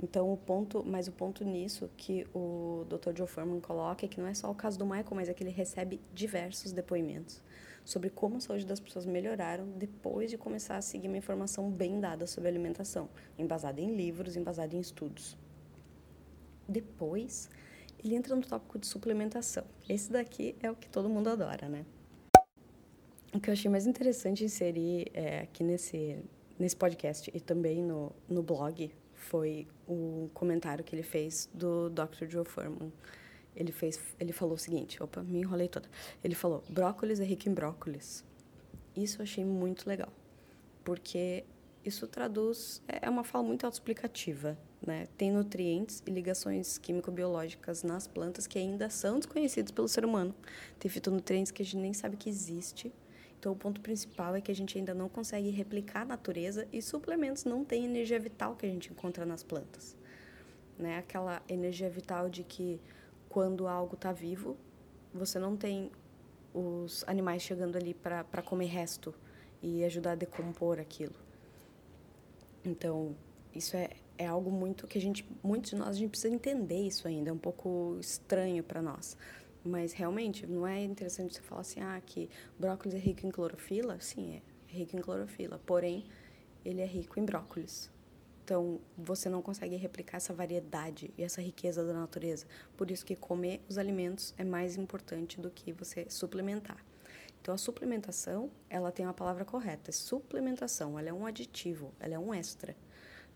Então, 0.00 0.32
o 0.32 0.37
ponto, 0.37 0.84
mas 0.87 1.08
o 1.08 1.12
ponto 1.12 1.44
nisso 1.44 1.90
que 1.96 2.25
o 2.32 2.87
Dr. 2.88 3.16
Joe 3.16 3.26
Furman 3.26 3.60
coloca 3.60 4.06
é 4.06 4.08
que 4.08 4.20
não 4.20 4.28
é 4.28 4.34
só 4.34 4.48
o 4.50 4.54
caso 4.54 4.78
do 4.78 4.84
Michael, 4.84 5.06
mas 5.10 5.28
é 5.28 5.34
que 5.34 5.42
ele 5.42 5.50
recebe 5.50 6.00
diversos 6.14 6.70
depoimentos 6.72 7.42
sobre 7.84 8.10
como 8.10 8.37
a 8.37 8.40
saúde 8.40 8.66
das 8.66 8.78
pessoas 8.78 9.06
melhoraram 9.06 9.66
depois 9.70 10.30
de 10.30 10.37
começar 10.37 10.76
a 10.76 10.82
seguir 10.82 11.08
uma 11.08 11.16
informação 11.16 11.70
bem 11.70 11.98
dada 11.98 12.26
sobre 12.26 12.48
alimentação, 12.48 13.08
embasada 13.38 13.80
em 13.80 13.96
livros, 13.96 14.37
embasada 14.37 14.76
em 14.76 14.78
estudos. 14.78 15.38
Depois, 16.68 17.48
ele 18.02 18.14
entra 18.14 18.35
no 18.35 18.43
tópico 18.43 18.78
de 18.78 18.87
suplementação. 18.87 19.64
Esse 19.88 20.11
daqui 20.11 20.57
é 20.61 20.71
o 20.71 20.76
que 20.76 20.88
todo 20.88 21.09
mundo 21.09 21.28
adora, 21.28 21.69
né? 21.69 21.85
O 23.35 23.40
que 23.40 23.50
eu 23.50 23.52
achei 23.52 23.71
mais 23.71 23.87
interessante 23.87 24.45
inserir 24.45 25.11
é, 25.12 25.40
aqui 25.40 25.62
nesse, 25.62 26.19
nesse 26.59 26.75
podcast 26.75 27.31
e 27.35 27.40
também 27.40 27.83
no, 27.83 28.12
no 28.28 28.43
blog 28.43 28.90
foi 29.14 29.67
o 29.87 30.31
comentário 30.33 30.85
que 30.85 30.95
ele 30.95 31.02
fez 31.02 31.49
do 31.52 31.90
Dr. 31.90 32.26
Joe 32.28 32.45
Furman. 32.45 32.93
Ele, 33.55 33.73
fez, 33.73 34.00
ele 34.19 34.33
falou 34.33 34.55
o 34.55 34.59
seguinte, 34.59 35.02
opa, 35.02 35.23
me 35.23 35.40
enrolei 35.40 35.69
toda. 35.69 35.88
Ele 36.23 36.35
falou, 36.35 36.62
brócolis 36.71 37.21
é 37.21 37.25
rico 37.25 37.49
em 37.49 37.52
brócolis. 37.52 38.25
Isso 38.97 39.21
eu 39.21 39.25
achei 39.25 39.45
muito 39.45 39.88
legal, 39.88 40.12
porque 40.85 41.45
isso 41.85 42.07
traduz, 42.07 42.83
é, 42.88 43.07
é 43.07 43.11
uma 43.11 43.25
fala 43.25 43.45
muito 43.45 43.64
autoexplicativa, 43.64 44.59
né? 44.87 45.06
Tem 45.16 45.30
nutrientes 45.30 46.02
e 46.06 46.11
ligações 46.11 46.78
químico-biológicas 46.78 47.82
nas 47.82 48.06
plantas 48.06 48.47
que 48.47 48.58
ainda 48.58 48.88
são 48.90 49.18
desconhecidos 49.18 49.73
pelo 49.73 49.88
ser 49.88 50.04
humano. 50.04 50.35
Tem 50.78 50.90
fitonutrientes 50.90 51.52
que 51.52 51.62
a 51.62 51.64
gente 51.64 51.76
nem 51.76 51.92
sabe 51.92 52.16
que 52.16 52.28
existe, 52.28 52.92
então, 53.38 53.52
o 53.52 53.56
ponto 53.56 53.80
principal 53.80 54.35
é 54.35 54.40
que 54.40 54.50
a 54.50 54.54
gente 54.54 54.76
ainda 54.76 54.92
não 54.92 55.08
consegue 55.08 55.50
replicar 55.50 56.02
a 56.02 56.04
natureza 56.04 56.66
e 56.73 56.82
suplementos 56.82 57.44
não 57.44 57.64
têm 57.64 57.85
energia 57.85 58.18
vital 58.18 58.56
que 58.56 58.66
a 58.66 58.68
gente 58.68 58.90
encontra 58.90 59.25
nas 59.25 59.44
plantas. 59.44 59.97
Né? 60.76 60.99
Aquela 60.99 61.40
energia 61.49 61.88
vital 61.88 62.28
de 62.28 62.42
que 62.42 62.80
quando 63.28 63.68
algo 63.68 63.94
está 63.94 64.11
vivo, 64.11 64.56
você 65.14 65.38
não 65.38 65.56
tem 65.56 65.90
os 66.52 67.04
animais 67.06 67.42
chegando 67.42 67.76
ali 67.76 67.94
para 67.94 68.42
comer 68.42 68.66
resto 68.66 69.14
e 69.62 69.85
ajudar 69.85 70.12
a 70.12 70.16
decompor 70.16 70.80
aquilo. 70.80 71.14
Então, 72.64 73.14
isso 73.54 73.76
é, 73.76 73.90
é 74.18 74.26
algo 74.26 74.50
muito 74.50 74.87
que 74.87 74.98
a 74.98 75.00
gente, 75.00 75.25
muitos 75.42 75.70
de 75.70 75.76
nós, 75.76 75.90
a 75.90 75.92
gente 75.92 76.10
precisa 76.10 76.34
entender 76.34 76.80
isso 76.80 77.06
ainda, 77.06 77.30
é 77.30 77.32
um 77.32 77.38
pouco 77.38 77.96
estranho 78.00 78.62
para 78.64 78.82
nós. 78.82 79.16
Mas 79.64 79.92
realmente, 79.92 80.46
não 80.46 80.66
é 80.66 80.82
interessante 80.82 81.34
você 81.34 81.42
falar 81.42 81.60
assim, 81.60 81.80
ah, 81.80 82.00
que 82.04 82.28
brócolis 82.58 82.94
é 82.94 82.98
rico 82.98 83.26
em 83.26 83.30
clorofila? 83.30 83.98
Sim, 84.00 84.42
é 84.68 84.72
rico 84.72 84.96
em 84.96 85.00
clorofila, 85.00 85.60
porém, 85.64 86.04
ele 86.64 86.80
é 86.80 86.87
rico 86.87 87.18
em 87.18 87.25
brócolis. 87.25 87.90
Então, 88.44 88.80
você 88.96 89.28
não 89.28 89.42
consegue 89.42 89.76
replicar 89.76 90.16
essa 90.16 90.32
variedade 90.32 91.12
e 91.16 91.22
essa 91.22 91.40
riqueza 91.40 91.84
da 91.84 91.92
natureza. 91.92 92.46
Por 92.76 92.90
isso 92.90 93.04
que 93.04 93.14
comer 93.14 93.60
os 93.68 93.76
alimentos 93.76 94.34
é 94.38 94.44
mais 94.44 94.76
importante 94.76 95.40
do 95.40 95.50
que 95.50 95.70
você 95.72 96.06
suplementar. 96.08 96.82
Então, 97.40 97.54
a 97.54 97.58
suplementação, 97.58 98.50
ela 98.68 98.90
tem 98.90 99.06
uma 99.06 99.14
palavra 99.14 99.44
correta, 99.44 99.90
é 99.90 99.92
suplementação, 99.92 100.98
ela 100.98 101.10
é 101.10 101.12
um 101.12 101.26
aditivo, 101.26 101.92
ela 102.00 102.14
é 102.14 102.18
um 102.18 102.32
extra 102.32 102.75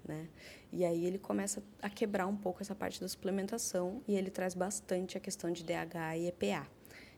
né? 0.06 0.28
E 0.72 0.84
aí 0.84 1.04
ele 1.04 1.18
começa 1.18 1.62
a 1.80 1.88
quebrar 1.88 2.26
um 2.26 2.36
pouco 2.36 2.62
essa 2.62 2.74
parte 2.74 3.00
da 3.00 3.08
suplementação 3.08 4.02
e 4.06 4.14
ele 4.14 4.30
traz 4.30 4.54
bastante 4.54 5.16
a 5.16 5.20
questão 5.20 5.50
de 5.50 5.64
DHA 5.64 6.16
e 6.16 6.28
EPA. 6.28 6.66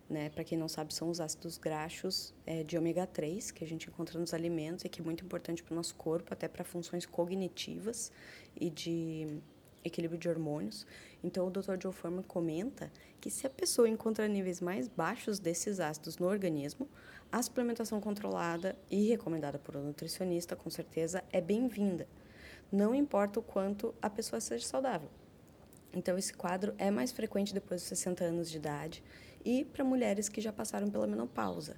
Né? 0.09 0.29
Para 0.29 0.45
quem 0.45 0.59
não 0.59 0.69
sabe, 0.69 0.93
são 0.93 1.09
os 1.09 1.21
ácidos 1.21 1.57
graxos 1.57 2.35
é, 2.45 2.63
de 2.63 2.77
ômega 2.77 3.07
3 3.07 3.51
que 3.51 3.65
a 3.65 3.67
gente 3.67 3.89
encontra 3.89 4.19
nos 4.19 4.35
alimentos 4.35 4.85
e 4.85 4.89
que 4.89 5.01
é 5.01 5.05
muito 5.05 5.25
importante 5.25 5.63
para 5.63 5.73
o 5.73 5.77
nosso 5.77 5.95
corpo, 5.95 6.33
até 6.33 6.47
para 6.47 6.63
funções 6.63 7.07
cognitivas 7.07 8.13
e 8.55 8.69
de 8.69 9.41
equilíbrio 9.83 10.19
de 10.19 10.29
hormônios. 10.29 10.87
Então, 11.23 11.47
o 11.47 11.51
Dr. 11.51 11.81
Joe 11.81 11.93
Forman 11.93 12.23
comenta 12.23 12.91
que 13.21 13.31
se 13.31 13.47
a 13.47 13.51
pessoa 13.51 13.89
encontra 13.89 14.29
níveis 14.29 14.61
mais 14.61 14.89
baixos 14.89 15.39
desses 15.39 15.81
ácidos 15.81 16.19
no 16.19 16.27
organismo, 16.27 16.89
a 17.33 17.43
suplementação 17.43 18.01
controlada 18.01 18.77
e 18.91 19.09
recomendada 19.09 19.59
por 19.59 19.77
um 19.77 19.85
nutricionista, 19.85 20.55
com 20.55 20.69
certeza, 20.69 21.25
é 21.33 21.41
bem-vinda 21.41 22.07
não 22.75 22.95
importa 22.95 23.39
o 23.39 23.43
quanto 23.43 23.95
a 24.03 24.11
pessoa 24.11 24.41
seja 24.41 24.67
saudável. 24.67 25.09
Então, 25.93 26.19
esse 26.19 26.35
quadro 26.35 26.75
é 26.77 26.91
mais 26.91 27.13
frequente 27.13 27.55
depois 27.55 27.81
dos 27.81 27.89
60 27.89 28.25
anos 28.25 28.51
de 28.51 28.57
idade 28.57 29.03
e 29.45 29.65
para 29.65 29.85
mulheres 29.85 30.29
que 30.29 30.41
já 30.41 30.53
passaram 30.53 30.91
pela 30.91 31.07
menopausa. 31.07 31.77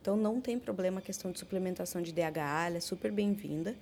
Então, 0.00 0.16
não 0.16 0.40
tem 0.40 0.58
problema 0.58 0.98
a 0.98 1.02
questão 1.02 1.32
de 1.32 1.38
suplementação 1.38 2.02
de 2.02 2.12
DHA, 2.12 2.66
ela 2.66 2.76
é 2.76 2.80
super 2.80 3.10
bem-vinda, 3.10 3.74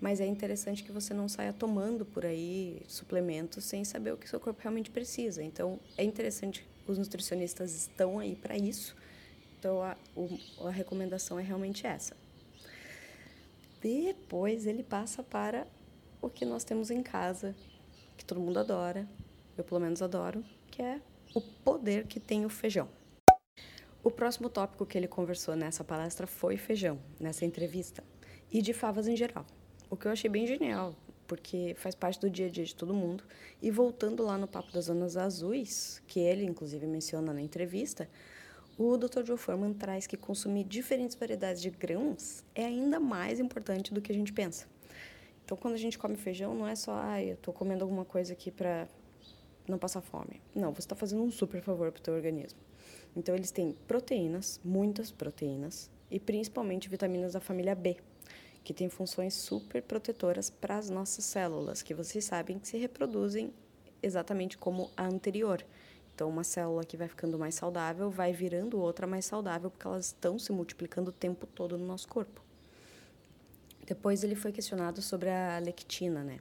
mas 0.00 0.20
é 0.20 0.26
interessante 0.26 0.82
que 0.82 0.90
você 0.90 1.12
não 1.12 1.28
saia 1.28 1.52
tomando 1.52 2.06
por 2.06 2.24
aí 2.24 2.82
suplementos 2.88 3.64
sem 3.64 3.84
saber 3.84 4.12
o 4.12 4.16
que 4.16 4.28
seu 4.28 4.40
corpo 4.40 4.60
realmente 4.62 4.90
precisa. 4.90 5.42
Então, 5.42 5.78
é 5.98 6.02
interessante, 6.02 6.66
os 6.86 6.96
nutricionistas 6.96 7.74
estão 7.74 8.18
aí 8.18 8.34
para 8.34 8.56
isso, 8.56 8.96
então 9.58 9.82
a, 9.82 9.96
o, 10.16 10.66
a 10.66 10.70
recomendação 10.70 11.38
é 11.38 11.42
realmente 11.42 11.86
essa. 11.86 12.16
Depois, 13.82 14.66
ele 14.66 14.82
passa 14.82 15.22
para 15.22 15.66
o 16.20 16.28
que 16.28 16.44
nós 16.44 16.64
temos 16.64 16.90
em 16.90 17.02
casa, 17.02 17.54
que 18.16 18.24
todo 18.24 18.40
mundo 18.40 18.58
adora, 18.58 19.08
eu 19.56 19.64
pelo 19.64 19.80
menos 19.80 20.02
adoro, 20.02 20.44
que 20.70 20.82
é 20.82 21.00
o 21.34 21.40
poder 21.40 22.06
que 22.06 22.20
tem 22.20 22.44
o 22.44 22.50
feijão. 22.50 22.88
O 24.02 24.10
próximo 24.10 24.48
tópico 24.48 24.86
que 24.86 24.96
ele 24.96 25.08
conversou 25.08 25.54
nessa 25.54 25.84
palestra 25.84 26.26
foi 26.26 26.56
feijão, 26.56 26.98
nessa 27.18 27.44
entrevista, 27.44 28.02
e 28.50 28.62
de 28.62 28.72
favas 28.72 29.06
em 29.06 29.16
geral. 29.16 29.46
O 29.90 29.96
que 29.96 30.06
eu 30.06 30.12
achei 30.12 30.30
bem 30.30 30.46
genial, 30.46 30.94
porque 31.26 31.74
faz 31.78 31.94
parte 31.94 32.18
do 32.18 32.30
dia 32.30 32.46
a 32.46 32.50
dia 32.50 32.64
de 32.64 32.74
todo 32.74 32.94
mundo. 32.94 33.24
E 33.60 33.70
voltando 33.70 34.24
lá 34.24 34.38
no 34.38 34.48
papo 34.48 34.72
das 34.72 34.86
zonas 34.86 35.16
azuis, 35.16 36.02
que 36.06 36.18
ele 36.18 36.44
inclusive 36.44 36.86
menciona 36.86 37.32
na 37.32 37.40
entrevista, 37.40 38.08
o 38.78 38.96
Dr. 38.96 39.24
Joe 39.24 39.36
Furman 39.36 39.74
traz 39.74 40.06
que 40.06 40.16
consumir 40.16 40.64
diferentes 40.64 41.14
variedades 41.14 41.60
de 41.60 41.70
grãos 41.70 42.42
é 42.54 42.64
ainda 42.64 42.98
mais 42.98 43.38
importante 43.38 43.92
do 43.92 44.00
que 44.00 44.10
a 44.10 44.14
gente 44.14 44.32
pensa. 44.32 44.66
Então, 45.50 45.58
quando 45.58 45.74
a 45.74 45.78
gente 45.78 45.98
come 45.98 46.16
feijão, 46.16 46.54
não 46.54 46.64
é 46.64 46.76
só, 46.76 46.92
ah, 46.94 47.20
eu 47.20 47.34
estou 47.34 47.52
comendo 47.52 47.82
alguma 47.82 48.04
coisa 48.04 48.34
aqui 48.34 48.52
para 48.52 48.86
não 49.66 49.78
passar 49.78 50.00
fome. 50.00 50.40
Não, 50.54 50.72
você 50.72 50.82
está 50.82 50.94
fazendo 50.94 51.24
um 51.24 51.30
super 51.32 51.60
favor 51.60 51.90
para 51.90 51.98
o 51.98 52.02
teu 52.04 52.14
organismo. 52.14 52.60
Então, 53.16 53.34
eles 53.34 53.50
têm 53.50 53.76
proteínas, 53.88 54.60
muitas 54.64 55.10
proteínas, 55.10 55.90
e 56.08 56.20
principalmente 56.20 56.88
vitaminas 56.88 57.32
da 57.32 57.40
família 57.40 57.74
B, 57.74 57.96
que 58.62 58.72
tem 58.72 58.88
funções 58.88 59.34
super 59.34 59.82
protetoras 59.82 60.50
para 60.50 60.78
as 60.78 60.88
nossas 60.88 61.24
células, 61.24 61.82
que 61.82 61.94
vocês 61.94 62.24
sabem 62.24 62.56
que 62.56 62.68
se 62.68 62.78
reproduzem 62.78 63.52
exatamente 64.00 64.56
como 64.56 64.88
a 64.96 65.04
anterior. 65.04 65.66
Então, 66.14 66.28
uma 66.28 66.44
célula 66.44 66.84
que 66.84 66.96
vai 66.96 67.08
ficando 67.08 67.36
mais 67.36 67.56
saudável 67.56 68.08
vai 68.08 68.32
virando 68.32 68.78
outra 68.78 69.04
mais 69.04 69.24
saudável, 69.24 69.68
porque 69.68 69.84
elas 69.84 70.06
estão 70.06 70.38
se 70.38 70.52
multiplicando 70.52 71.08
o 71.08 71.12
tempo 71.12 71.44
todo 71.44 71.76
no 71.76 71.84
nosso 71.84 72.06
corpo. 72.06 72.40
Depois 73.90 74.22
ele 74.22 74.36
foi 74.36 74.52
questionado 74.52 75.02
sobre 75.02 75.28
a 75.30 75.58
lectina, 75.58 76.22
né? 76.22 76.38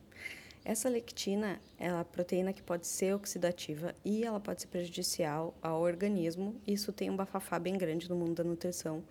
Essa 0.64 0.88
lectina 0.88 1.60
é 1.80 1.90
a 1.90 2.06
proteína 2.06 2.54
que 2.54 2.62
pode 2.62 2.86
ser 2.86 3.16
oxidativa 3.16 3.96
e 4.06 4.24
ela 4.24 4.40
pode 4.40 4.62
ser 4.62 4.68
prejudicial 4.68 5.58
ao 5.60 5.82
organismo. 5.82 6.62
Isso 6.68 6.94
tem 6.94 7.10
um 7.10 7.16
bafafá 7.16 7.58
bem 7.58 7.76
grande 7.76 8.08
no 8.08 8.16
mundo 8.16 8.36
da 8.36 8.44
nutrição, 8.44 9.04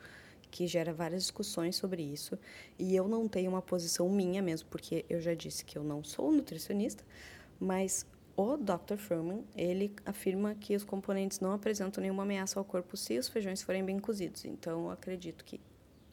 que 0.52 0.68
gera 0.68 0.92
várias 0.92 1.22
discussões 1.22 1.74
sobre 1.74 2.00
isso. 2.00 2.38
E 2.78 2.94
eu 2.94 3.08
não 3.08 3.26
tenho 3.26 3.50
uma 3.50 3.60
posição 3.60 4.08
minha 4.08 4.40
mesmo, 4.40 4.68
porque 4.70 5.04
eu 5.10 5.20
já 5.20 5.34
disse 5.34 5.64
que 5.64 5.76
eu 5.76 5.82
não 5.82 6.04
sou 6.04 6.30
nutricionista, 6.30 7.02
mas 7.58 8.06
o 8.36 8.56
Dr. 8.56 8.98
Furman, 8.98 9.44
ele 9.56 9.96
afirma 10.06 10.54
que 10.54 10.76
os 10.76 10.84
componentes 10.84 11.40
não 11.40 11.50
apresentam 11.50 12.00
nenhuma 12.00 12.22
ameaça 12.22 12.60
ao 12.60 12.64
corpo 12.64 12.96
se 12.96 13.18
os 13.18 13.26
feijões 13.26 13.62
forem 13.62 13.84
bem 13.84 13.98
cozidos. 13.98 14.44
Então, 14.44 14.84
eu 14.84 14.90
acredito 14.92 15.44
que 15.44 15.60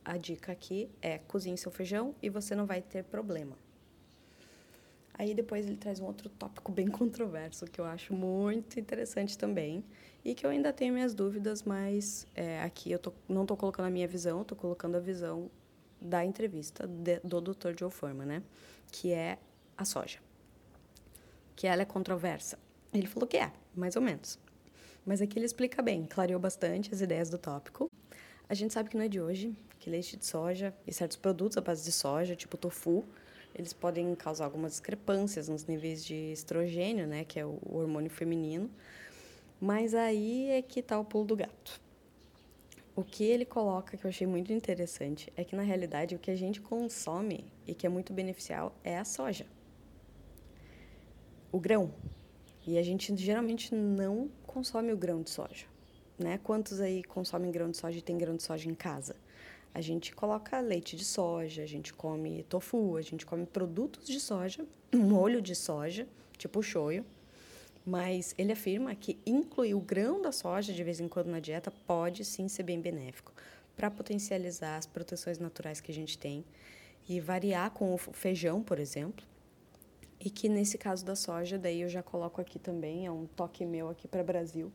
a 0.06 0.18
dica 0.18 0.52
aqui 0.52 0.90
é 1.02 1.18
cozinhe 1.18 1.58
seu 1.58 1.72
feijão 1.72 2.16
e 2.22 2.30
você 2.30 2.56
não 2.56 2.66
vai 2.66 2.82
ter 2.82 3.04
problema. 3.04 3.58
Aí 5.18 5.34
depois 5.34 5.66
ele 5.66 5.78
traz 5.78 6.00
um 6.00 6.06
outro 6.06 6.30
tópico 6.30 6.72
bem 6.72 6.88
controverso 6.90 7.66
que 7.66 7.82
eu 7.82 7.86
acho 7.86 8.14
muito 8.14 8.80
interessante 8.80 9.38
também 9.38 9.84
e 10.24 10.36
que 10.36 10.46
eu 10.46 10.50
ainda 10.50 10.72
tenho 10.72 10.94
minhas 10.94 11.14
dúvidas, 11.14 11.64
mas 11.64 12.28
é, 12.36 12.62
aqui 12.62 12.92
eu 12.92 13.00
tô, 13.00 13.14
não 13.28 13.42
estou 13.42 13.58
colocando 13.58 13.88
a 13.88 13.90
minha 13.90 14.08
visão, 14.08 14.42
estou 14.42 14.58
colocando 14.58 14.96
a 14.96 15.00
visão 15.00 15.50
da 16.00 16.24
entrevista 16.24 16.86
de, 16.86 17.20
do 17.22 17.42
Dr. 17.42 17.72
Joe 17.78 17.90
Forman, 17.90 18.26
né? 18.26 18.44
Que 18.92 19.12
é 19.12 19.40
a 19.78 19.86
soja. 19.86 20.20
Que 21.56 21.66
ela 21.68 21.82
é 21.82 21.86
controversa. 21.86 22.60
Ele 22.94 23.08
falou 23.08 23.28
que 23.28 23.38
é, 23.38 23.52
mais 23.74 23.96
ou 23.96 24.02
menos. 24.02 24.38
Mas 25.06 25.22
aqui 25.22 25.40
ele 25.40 25.46
explica 25.46 25.82
bem, 25.82 26.06
clareou 26.06 26.40
bastante 26.40 26.94
as 26.94 27.02
ideias 27.02 27.30
do 27.30 27.38
tópico. 27.38 27.90
A 28.48 28.54
gente 28.54 28.74
sabe 28.74 28.90
que 28.90 28.98
não 28.98 29.04
é 29.04 29.08
de 29.08 29.20
hoje, 29.20 29.56
que 29.80 29.90
leite 29.90 30.16
de 30.16 30.25
soja 30.25 30.72
e 30.86 30.94
certos 30.94 31.18
produtos 31.18 31.58
à 31.58 31.62
base 31.62 31.84
de 31.84 31.92
soja, 31.92 32.36
tipo 32.36 32.56
tofu, 32.56 33.04
eles 33.56 33.74
podem 33.74 34.14
causar 34.14 34.46
algumas 34.46 34.74
discrepâncias 34.74 35.50
nos 35.50 35.66
níveis 35.66 36.06
de 36.06 36.32
estrogênio, 36.32 37.08
né, 37.08 37.24
que 37.24 37.40
é 37.40 37.46
o 37.46 37.60
hormônio 37.66 38.10
feminino. 38.12 38.70
Mas 39.60 39.96
aí 39.96 40.50
é 40.50 40.62
que 40.62 40.80
está 40.80 41.00
o 41.00 41.04
pulo 41.04 41.25
do 41.25 41.36
gato. 41.36 41.82
O 42.96 43.04
que 43.04 43.24
ele 43.24 43.46
coloca, 43.46 43.98
que 43.98 44.06
eu 44.06 44.10
achei 44.10 44.28
muito 44.28 44.54
interessante, 44.54 45.34
é 45.36 45.44
que 45.44 45.56
na 45.56 45.64
realidade 45.64 46.14
o 46.14 46.20
que 46.20 46.30
a 46.30 46.36
gente 46.36 46.62
consome 46.62 47.46
e 47.66 47.74
que 47.74 47.88
é 47.88 47.90
muito 47.90 48.14
beneficial 48.14 48.75
é 48.84 48.98
a 48.98 49.04
soja. 49.04 49.48
O 51.52 51.60
grão. 51.60 51.92
E 52.68 52.78
a 52.78 52.84
gente 52.84 53.16
geralmente 53.18 53.74
não 53.74 54.30
consome 54.46 54.94
o 54.94 54.98
grão 54.98 55.24
de 55.24 55.32
soja 55.32 55.75
né? 56.17 56.39
Quantos 56.43 56.79
aí 56.79 57.03
consomem 57.03 57.51
grão 57.51 57.69
de 57.69 57.77
soja 57.77 57.98
e 57.98 58.01
tem 58.01 58.17
grão 58.17 58.36
de 58.36 58.43
soja 58.43 58.69
em 58.69 58.75
casa? 58.75 59.15
A 59.74 59.81
gente 59.81 60.15
coloca 60.15 60.60
leite 60.62 60.95
de 60.95 61.03
soja, 61.03 61.63
a 61.63 61.65
gente 61.65 61.93
come 61.93 62.43
tofu, 62.43 62.95
a 62.95 63.01
gente 63.01 63.25
come 63.25 63.45
produtos 63.45 64.07
de 64.07 64.19
soja, 64.19 64.65
molho 64.93 65.41
de 65.41 65.53
soja, 65.53 66.07
tipo 66.38 66.63
shoyu. 66.63 67.05
Mas 67.86 68.34
ele 68.38 68.53
afirma 68.53 68.95
que 68.95 69.19
incluir 69.25 69.75
o 69.75 69.79
grão 69.79 70.22
da 70.22 70.31
soja 70.31 70.74
de 70.74 70.84
vez 70.84 71.00
em 71.00 71.07
quando 71.07 71.27
na 71.27 71.39
dieta 71.39 71.72
pode 71.86 72.24
sim 72.24 72.48
ser 72.48 72.63
bem 72.63 72.79
benéfico 72.79 73.34
para 73.75 73.91
potencializar 73.91 74.77
as 74.77 74.86
proteções 74.86 75.38
naturais 75.38 75.81
que 75.81 75.91
a 75.91 75.93
gente 75.93 76.17
tem 76.17 76.43
e 77.07 77.19
variar 77.19 77.69
com 77.72 77.93
o 77.93 77.98
feijão, 77.98 78.63
por 78.63 78.79
exemplo. 78.79 79.25
E 80.19 80.29
que 80.29 80.50
nesse 80.50 80.77
caso 80.77 81.05
da 81.05 81.15
soja, 81.15 81.57
daí 81.57 81.81
eu 81.81 81.89
já 81.89 82.01
coloco 82.01 82.41
aqui 82.41 82.57
também, 82.57 83.05
é 83.05 83.12
um 83.12 83.27
toque 83.27 83.65
meu 83.65 83.89
aqui 83.89 84.07
para 84.07 84.24
Brasil, 84.24 84.72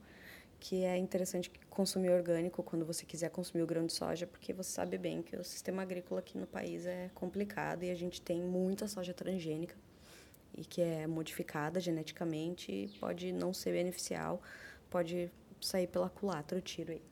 que 0.60 0.84
é 0.84 0.96
interessante 0.98 1.50
consumir 1.70 2.10
orgânico 2.10 2.62
quando 2.62 2.84
você 2.84 3.06
quiser 3.06 3.30
consumir 3.30 3.62
o 3.62 3.66
grão 3.66 3.86
de 3.86 3.94
soja, 3.94 4.26
porque 4.26 4.52
você 4.52 4.70
sabe 4.70 4.98
bem 4.98 5.22
que 5.22 5.34
o 5.34 5.42
sistema 5.42 5.80
agrícola 5.82 6.20
aqui 6.20 6.36
no 6.36 6.46
país 6.46 6.84
é 6.84 7.10
complicado 7.14 7.82
e 7.82 7.90
a 7.90 7.94
gente 7.94 8.20
tem 8.20 8.42
muita 8.42 8.86
soja 8.86 9.14
transgênica 9.14 9.74
e 10.54 10.62
que 10.62 10.82
é 10.82 11.06
modificada 11.06 11.80
geneticamente 11.80 12.70
e 12.70 12.88
pode 13.00 13.32
não 13.32 13.54
ser 13.54 13.72
beneficial, 13.72 14.42
pode 14.90 15.30
sair 15.60 15.86
pela 15.86 16.10
culatra 16.10 16.58
o 16.58 16.60
tiro 16.60 16.92
aí. 16.92 17.02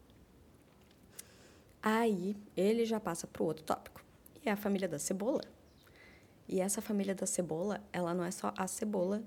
Aí 1.83 2.37
ele 2.55 2.85
já 2.85 3.01
passa 3.01 3.27
para 3.27 3.43
o 3.43 3.47
outro 3.47 3.65
tópico, 3.65 4.05
e 4.45 4.49
é 4.49 4.53
a 4.53 4.57
família 4.57 4.89
da 4.89 4.99
cebola. 4.99 5.43
E 6.47 6.61
essa 6.61 6.83
família 6.83 7.15
da 7.15 7.27
cebola, 7.27 7.83
ela 7.93 8.13
não 8.13 8.25
é 8.25 8.31
só 8.31 8.53
a 8.57 8.67
cebola 8.67 9.23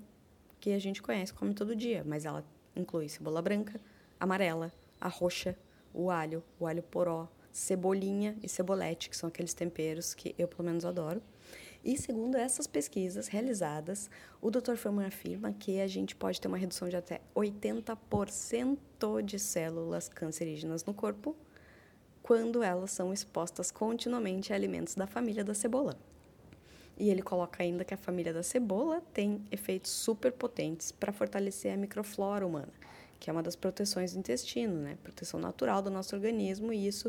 que 0.60 0.72
a 0.72 0.78
gente 0.78 1.02
conhece, 1.02 1.32
come 1.32 1.54
todo 1.54 1.74
dia, 1.74 2.04
mas 2.06 2.24
ela 2.24 2.44
inclui 2.76 3.08
cebola 3.08 3.42
branca, 3.42 3.80
amarela, 4.22 4.72
a 5.00 5.08
roxa, 5.08 5.58
o 5.92 6.08
alho, 6.08 6.44
o 6.60 6.64
alho 6.64 6.80
poró, 6.80 7.28
cebolinha 7.50 8.36
e 8.40 8.48
cebolete, 8.48 9.10
que 9.10 9.16
são 9.16 9.28
aqueles 9.28 9.52
temperos 9.52 10.14
que 10.14 10.32
eu 10.38 10.46
pelo 10.46 10.62
menos 10.62 10.84
adoro. 10.84 11.20
E 11.84 11.98
segundo 11.98 12.36
essas 12.36 12.68
pesquisas 12.68 13.26
realizadas, 13.26 14.08
o 14.40 14.48
Dr. 14.48 14.76
Furman 14.76 15.06
afirma 15.06 15.52
que 15.52 15.80
a 15.80 15.88
gente 15.88 16.14
pode 16.14 16.40
ter 16.40 16.46
uma 16.46 16.56
redução 16.56 16.88
de 16.88 16.94
até 16.94 17.20
80% 17.34 18.78
de 19.24 19.40
células 19.40 20.08
cancerígenas 20.08 20.84
no 20.84 20.94
corpo 20.94 21.36
quando 22.22 22.62
elas 22.62 22.92
são 22.92 23.12
expostas 23.12 23.72
continuamente 23.72 24.52
a 24.52 24.56
alimentos 24.56 24.94
da 24.94 25.08
família 25.08 25.42
da 25.42 25.52
cebola. 25.52 25.98
E 26.96 27.10
ele 27.10 27.22
coloca 27.22 27.64
ainda 27.64 27.84
que 27.84 27.92
a 27.92 27.96
família 27.96 28.32
da 28.32 28.44
cebola 28.44 29.02
tem 29.12 29.42
efeitos 29.50 29.90
super 29.90 30.30
potentes 30.30 30.92
para 30.92 31.12
fortalecer 31.12 31.74
a 31.74 31.76
microflora 31.76 32.46
humana 32.46 32.72
que 33.22 33.30
é 33.30 33.32
uma 33.32 33.40
das 33.42 33.54
proteções 33.54 34.12
do 34.14 34.18
intestino, 34.18 34.74
né? 34.74 34.98
Proteção 35.00 35.38
natural 35.38 35.80
do 35.80 35.88
nosso 35.88 36.12
organismo 36.16 36.72
e 36.72 36.88
isso 36.88 37.08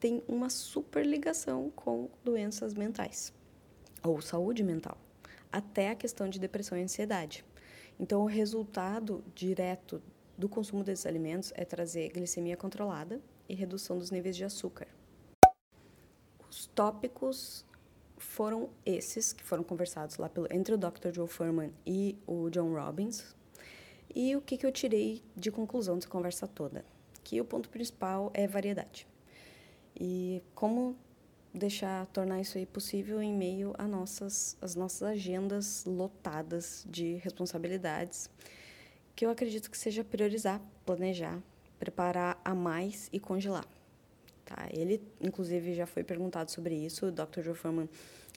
tem 0.00 0.20
uma 0.26 0.50
super 0.50 1.06
ligação 1.06 1.70
com 1.76 2.10
doenças 2.24 2.74
mentais 2.74 3.32
ou 4.02 4.20
saúde 4.20 4.64
mental, 4.64 4.98
até 5.52 5.90
a 5.90 5.94
questão 5.94 6.28
de 6.28 6.40
depressão 6.40 6.76
e 6.76 6.82
ansiedade. 6.82 7.44
Então, 8.00 8.22
o 8.22 8.26
resultado 8.26 9.22
direto 9.32 10.02
do 10.36 10.48
consumo 10.48 10.82
desses 10.82 11.06
alimentos 11.06 11.52
é 11.54 11.64
trazer 11.64 12.08
glicemia 12.08 12.56
controlada 12.56 13.20
e 13.48 13.54
redução 13.54 13.96
dos 13.96 14.10
níveis 14.10 14.34
de 14.34 14.44
açúcar. 14.44 14.88
Os 16.50 16.66
tópicos 16.66 17.64
foram 18.16 18.70
esses 18.84 19.32
que 19.32 19.44
foram 19.44 19.62
conversados 19.62 20.16
lá 20.16 20.28
pelo, 20.28 20.52
entre 20.52 20.74
o 20.74 20.76
Dr. 20.76 21.12
Joe 21.12 21.28
Furman 21.28 21.72
e 21.86 22.18
o 22.26 22.50
John 22.50 22.74
Robbins, 22.74 23.33
e 24.14 24.36
o 24.36 24.40
que, 24.40 24.56
que 24.56 24.64
eu 24.64 24.70
tirei 24.70 25.22
de 25.36 25.50
conclusão 25.50 25.96
dessa 25.96 26.08
conversa 26.08 26.46
toda? 26.46 26.84
Que 27.24 27.40
o 27.40 27.44
ponto 27.44 27.68
principal 27.68 28.30
é 28.32 28.46
variedade. 28.46 29.06
E 29.98 30.42
como 30.54 30.96
deixar 31.52 32.06
tornar 32.06 32.40
isso 32.40 32.58
aí 32.58 32.66
possível 32.66 33.22
em 33.22 33.32
meio 33.32 33.74
a 33.78 33.86
nossas 33.86 34.56
as 34.60 34.74
nossas 34.74 35.02
agendas 35.02 35.84
lotadas 35.84 36.84
de 36.88 37.14
responsabilidades, 37.14 38.28
que 39.14 39.24
eu 39.24 39.30
acredito 39.30 39.70
que 39.70 39.78
seja 39.78 40.02
priorizar, 40.02 40.60
planejar, 40.84 41.40
preparar 41.78 42.40
a 42.44 42.54
mais 42.54 43.08
e 43.12 43.20
congelar. 43.20 43.66
Tá? 44.44 44.68
Ele 44.72 45.00
inclusive 45.20 45.74
já 45.74 45.86
foi 45.86 46.02
perguntado 46.02 46.50
sobre 46.50 46.74
isso, 46.74 47.06
o 47.06 47.12
Dr. 47.12 47.40
Joe 47.42 47.54
Furman 47.54 47.88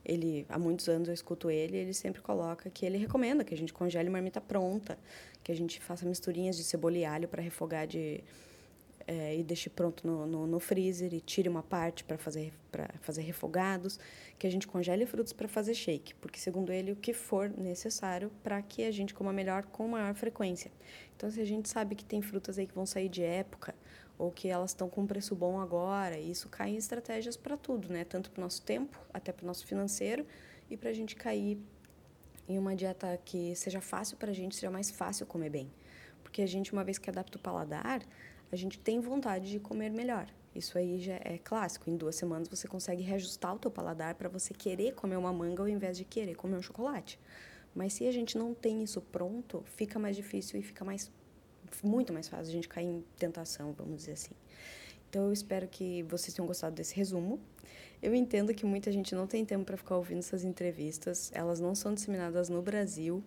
ele 0.06 0.46
há 0.50 0.58
muitos 0.58 0.88
anos 0.88 1.08
eu 1.08 1.14
escuto 1.14 1.50
ele, 1.50 1.78
ele 1.78 1.94
sempre 1.94 2.22
coloca 2.22 2.70
que 2.70 2.86
ele 2.86 2.98
recomenda 2.98 3.44
que 3.44 3.54
a 3.54 3.58
gente 3.58 3.74
congele 3.74 4.10
marmita 4.10 4.40
pronta, 4.40 4.98
que 5.44 5.52
a 5.52 5.56
gente 5.56 5.80
faça 5.82 6.06
misturinhas 6.06 6.56
de 6.56 6.64
cebola 6.64 6.98
e 6.98 7.06
alho 7.06 7.28
para 7.28 7.42
refogar 7.42 7.86
de 7.88 8.24
é, 9.08 9.38
e 9.38 9.44
deixe 9.44 9.70
pronto 9.70 10.06
no, 10.06 10.28
no, 10.28 10.46
no, 10.46 10.60
freezer 10.60 11.14
e 11.14 11.22
tire 11.22 11.48
uma 11.48 11.64
parte 11.64 12.04
para 12.04 12.18
fazer 12.18 12.52
para 12.70 12.90
fazer 13.00 13.22
refogados, 13.22 13.98
que 14.38 14.46
a 14.46 14.50
gente 14.50 14.68
congele 14.68 15.06
frutos 15.06 15.32
para 15.32 15.48
fazer 15.48 15.74
shake, 15.74 16.14
porque 16.16 16.38
segundo 16.38 16.74
ele 16.74 16.92
o 16.92 16.96
que 16.96 17.14
for 17.14 17.50
necessário 17.50 18.30
para 18.44 18.62
que 18.62 18.84
a 18.84 18.92
gente 18.92 19.14
coma 19.14 19.32
melhor 19.32 19.64
com 19.64 19.88
maior 19.88 20.14
frequência. 20.14 20.70
Então 21.16 21.32
se 21.32 21.40
a 21.40 21.46
gente 21.46 21.70
sabe 21.70 21.96
que 21.96 22.04
tem 22.04 22.22
frutas 22.22 22.60
aí 22.60 22.68
que 22.68 22.76
vão 22.76 22.86
sair 22.86 23.08
de 23.08 23.24
época 23.24 23.74
ou 24.18 24.32
que 24.32 24.48
elas 24.48 24.72
estão 24.72 24.90
com 24.90 25.02
um 25.02 25.08
preço 25.08 25.36
bom 25.36 25.60
agora. 25.60 26.18
Isso 26.18 26.50
cai 26.50 26.72
em 26.72 26.78
estratégias 26.78 27.38
para 27.38 27.56
tudo, 27.56 27.90
né? 27.90 28.04
Tanto 28.04 28.32
para 28.32 28.40
o 28.40 28.44
nosso 28.44 28.62
tempo, 28.62 29.00
até 29.14 29.32
para 29.32 29.44
o 29.44 29.48
nosso 29.48 29.66
financeiro, 29.66 30.26
e 30.70 30.76
para 30.76 30.90
a 30.90 30.94
gente 30.94 31.16
cair 31.16 31.60
em 32.48 32.58
uma 32.58 32.76
dieta 32.76 33.20
que 33.24 33.56
seja 33.56 33.82
fácil 33.82 34.18
para 34.18 34.32
a 34.32 34.34
gente, 34.34 34.56
seja 34.56 34.72
mais 34.72 34.90
fácil 34.90 35.26
comer 35.26 35.50
bem. 35.50 35.72
Porque 36.24 36.42
a 36.42 36.48
gente, 36.48 36.74
uma 36.74 36.84
vez 36.84 36.98
que 36.98 37.10
adapta 37.10 37.38
o 37.38 37.42
paladar, 37.42 38.02
a 38.52 38.56
gente 38.56 38.80
tem 38.80 39.00
vontade 39.00 39.50
de 39.50 39.60
comer 39.60 39.92
melhor. 39.92 40.28
Isso 40.56 40.78
aí 40.78 41.00
já 41.00 41.16
é 41.24 41.38
clássico. 41.38 41.90
Em 41.90 41.96
duas 41.96 42.16
semanas 42.16 42.48
você 42.48 42.68
consegue 42.68 43.04
reajustar 43.04 43.56
o 43.56 43.60
teu 43.60 43.70
paladar 43.70 44.16
para 44.16 44.28
você 44.28 44.54
querer 44.54 44.94
comer 44.94 45.18
uma 45.18 45.32
manga 45.32 45.62
ao 45.62 45.68
invés 45.68 45.98
de 45.98 46.04
querer 46.04 46.36
comer 46.36 46.58
um 46.58 46.62
chocolate. 46.62 47.20
Mas 47.76 47.94
se 47.94 48.08
a 48.08 48.12
gente 48.12 48.38
não 48.38 48.56
tem 48.56 48.82
isso 48.84 49.00
pronto, 49.02 49.64
fica 49.68 50.00
mais 50.00 50.16
difícil 50.16 50.60
e 50.60 50.64
fica 50.64 50.84
mais 50.84 51.12
muito 51.84 52.14
mais 52.14 52.28
fácil 52.28 52.50
a 52.50 52.52
gente 52.52 52.68
cair 52.68 52.86
em 52.86 53.04
tentação, 53.18 53.74
vamos 53.74 53.98
dizer 53.98 54.14
assim. 54.14 54.34
Então 55.10 55.26
eu 55.26 55.34
espero 55.34 55.68
que 55.68 56.04
vocês 56.04 56.34
tenham 56.34 56.46
gostado 56.46 56.76
desse 56.76 56.96
resumo. 56.96 57.40
Eu 58.02 58.14
entendo 58.14 58.54
que 58.54 58.66
muita 58.66 58.92
gente 58.92 59.16
não 59.16 59.26
tem 59.26 59.44
tempo 59.44 59.66
para 59.66 59.78
ficar 59.78 59.96
ouvindo 59.96 60.20
essas 60.20 60.44
entrevistas, 60.44 61.32
elas 61.34 61.60
não 61.60 61.74
são 61.74 61.94
disseminadas 61.94 62.50
no 62.50 62.62
Brasil. 62.62 63.24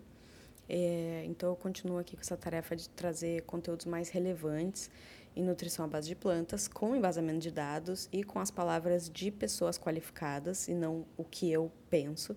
É, 0.68 1.24
então 1.26 1.48
eu 1.48 1.56
continuo 1.56 1.98
aqui 1.98 2.14
com 2.14 2.22
essa 2.22 2.36
tarefa 2.36 2.76
de 2.76 2.88
trazer 2.90 3.42
conteúdos 3.42 3.86
mais 3.86 4.08
relevantes 4.08 4.88
em 5.34 5.42
nutrição 5.42 5.84
à 5.84 5.88
base 5.88 6.08
de 6.08 6.14
plantas, 6.14 6.68
com 6.68 6.94
embasamento 6.94 7.40
de 7.40 7.50
dados 7.50 8.08
e 8.12 8.22
com 8.22 8.38
as 8.38 8.50
palavras 8.50 9.08
de 9.08 9.30
pessoas 9.30 9.78
qualificadas 9.78 10.68
e 10.68 10.74
não 10.74 11.04
o 11.16 11.24
que 11.24 11.50
eu 11.50 11.70
penso. 11.88 12.36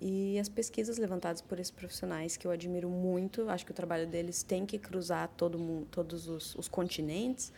E 0.00 0.38
as 0.38 0.48
pesquisas 0.48 0.98
levantadas 0.98 1.40
por 1.40 1.58
esses 1.58 1.70
profissionais, 1.70 2.36
que 2.36 2.46
eu 2.46 2.50
admiro 2.50 2.88
muito, 2.88 3.48
acho 3.48 3.64
que 3.64 3.70
o 3.70 3.74
trabalho 3.74 4.06
deles 4.06 4.42
tem 4.42 4.66
que 4.66 4.78
cruzar 4.78 5.28
todo 5.36 5.58
mundo, 5.58 5.86
todos 5.90 6.28
os, 6.28 6.54
os 6.54 6.68
continentes. 6.68 7.52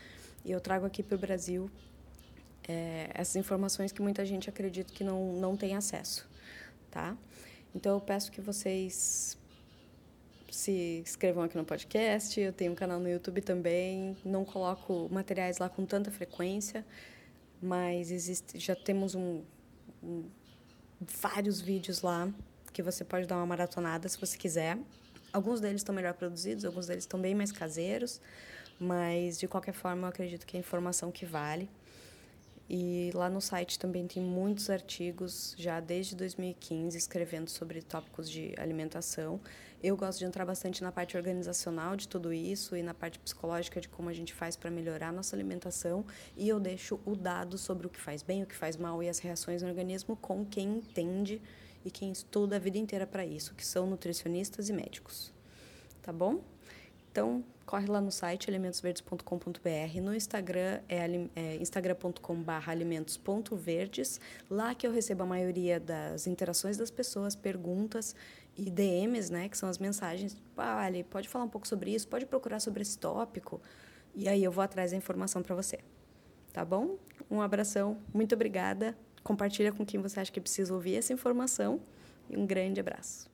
E 0.44 0.52
eu 0.52 0.60
trago 0.60 0.86
aqui 0.86 1.02
para 1.02 1.16
o 1.16 1.18
Brasil 1.18 1.68
é, 2.68 3.10
essas 3.12 3.34
informações 3.36 3.90
que 3.90 4.00
muita 4.00 4.24
gente 4.24 4.48
acredita 4.48 4.92
que 4.92 5.02
não, 5.02 5.32
não 5.32 5.56
tem 5.56 5.74
acesso. 5.74 6.28
Tá? 6.90 7.16
Então 7.74 7.94
eu 7.94 8.00
peço 8.00 8.30
que 8.30 8.40
vocês 8.40 9.36
se 10.50 11.00
inscrevam 11.00 11.42
aqui 11.42 11.56
no 11.56 11.64
podcast. 11.64 12.40
Eu 12.40 12.52
tenho 12.52 12.72
um 12.72 12.74
canal 12.74 13.00
no 13.00 13.08
YouTube 13.08 13.40
também. 13.40 14.16
Não 14.24 14.44
coloco 14.44 15.08
materiais 15.10 15.58
lá 15.58 15.68
com 15.68 15.84
tanta 15.84 16.10
frequência, 16.10 16.84
mas 17.60 18.10
existe, 18.10 18.58
já 18.58 18.76
temos 18.76 19.14
um, 19.14 19.42
um 20.02 20.24
vários 21.00 21.60
vídeos 21.60 22.02
lá 22.02 22.28
que 22.72 22.82
você 22.82 23.04
pode 23.04 23.26
dar 23.26 23.36
uma 23.36 23.46
maratonada 23.46 24.08
se 24.08 24.18
você 24.18 24.36
quiser. 24.36 24.78
Alguns 25.32 25.60
deles 25.60 25.80
estão 25.80 25.94
melhor 25.94 26.14
produzidos, 26.14 26.64
alguns 26.64 26.86
deles 26.86 27.04
estão 27.04 27.20
bem 27.20 27.34
mais 27.34 27.52
caseiros, 27.52 28.20
mas 28.78 29.38
de 29.38 29.46
qualquer 29.46 29.74
forma 29.74 30.06
eu 30.06 30.08
acredito 30.08 30.46
que 30.46 30.56
é 30.56 30.60
informação 30.60 31.10
que 31.10 31.26
vale. 31.26 31.68
E 32.70 33.10
lá 33.14 33.30
no 33.30 33.40
site 33.40 33.78
também 33.78 34.06
tem 34.06 34.22
muitos 34.22 34.68
artigos, 34.68 35.54
já 35.56 35.80
desde 35.80 36.14
2015, 36.14 36.98
escrevendo 36.98 37.48
sobre 37.48 37.80
tópicos 37.80 38.30
de 38.30 38.54
alimentação. 38.58 39.40
Eu 39.80 39.96
gosto 39.96 40.18
de 40.18 40.24
entrar 40.24 40.44
bastante 40.44 40.82
na 40.82 40.90
parte 40.90 41.16
organizacional 41.16 41.94
de 41.94 42.08
tudo 42.08 42.32
isso 42.32 42.76
e 42.76 42.82
na 42.82 42.92
parte 42.92 43.16
psicológica 43.18 43.80
de 43.80 43.88
como 43.88 44.08
a 44.08 44.12
gente 44.12 44.34
faz 44.34 44.56
para 44.56 44.70
melhorar 44.70 45.10
a 45.10 45.12
nossa 45.12 45.36
alimentação. 45.36 46.04
E 46.36 46.48
eu 46.48 46.58
deixo 46.58 46.98
o 47.06 47.14
dado 47.14 47.56
sobre 47.56 47.86
o 47.86 47.90
que 47.90 48.00
faz 48.00 48.22
bem, 48.22 48.42
o 48.42 48.46
que 48.46 48.56
faz 48.56 48.76
mal 48.76 49.00
e 49.02 49.08
as 49.08 49.20
reações 49.20 49.62
no 49.62 49.68
organismo 49.68 50.16
com 50.16 50.44
quem 50.44 50.78
entende 50.78 51.40
e 51.84 51.92
quem 51.92 52.10
estuda 52.10 52.56
a 52.56 52.58
vida 52.58 52.76
inteira 52.76 53.06
para 53.06 53.24
isso, 53.24 53.54
que 53.54 53.64
são 53.64 53.86
nutricionistas 53.86 54.68
e 54.68 54.72
médicos. 54.72 55.32
Tá 56.02 56.12
bom? 56.12 56.40
Então, 57.12 57.44
corre 57.64 57.86
lá 57.86 58.00
no 58.00 58.10
site 58.10 58.48
alimentosverdes.com.br, 58.48 60.00
no 60.02 60.14
Instagram 60.14 60.80
é, 60.88 61.28
é 61.36 61.56
instagram.com.br 61.56 62.52
alimentos.verdes, 62.70 64.20
lá 64.50 64.74
que 64.74 64.86
eu 64.86 64.92
recebo 64.92 65.22
a 65.22 65.26
maioria 65.26 65.78
das 65.80 66.26
interações 66.26 66.76
das 66.76 66.90
pessoas, 66.90 67.34
perguntas 67.34 68.14
e 68.58 68.70
DMs, 68.70 69.32
né, 69.32 69.48
que 69.48 69.56
são 69.56 69.68
as 69.68 69.78
mensagens, 69.78 70.36
ah, 70.56 70.80
Ali, 70.82 71.04
pode 71.04 71.28
falar 71.28 71.44
um 71.44 71.48
pouco 71.48 71.66
sobre 71.66 71.94
isso, 71.94 72.08
pode 72.08 72.26
procurar 72.26 72.58
sobre 72.58 72.82
esse 72.82 72.98
tópico, 72.98 73.62
e 74.14 74.28
aí 74.28 74.42
eu 74.42 74.50
vou 74.50 74.62
atrás 74.64 74.90
da 74.90 74.96
informação 74.96 75.42
para 75.42 75.54
você. 75.54 75.78
Tá 76.52 76.64
bom? 76.64 76.96
Um 77.30 77.40
abração, 77.40 77.98
muito 78.12 78.34
obrigada. 78.34 78.98
Compartilha 79.22 79.72
com 79.72 79.86
quem 79.86 80.00
você 80.00 80.18
acha 80.18 80.32
que 80.32 80.40
precisa 80.40 80.74
ouvir 80.74 80.96
essa 80.96 81.12
informação 81.12 81.80
e 82.28 82.36
um 82.36 82.44
grande 82.44 82.80
abraço. 82.80 83.27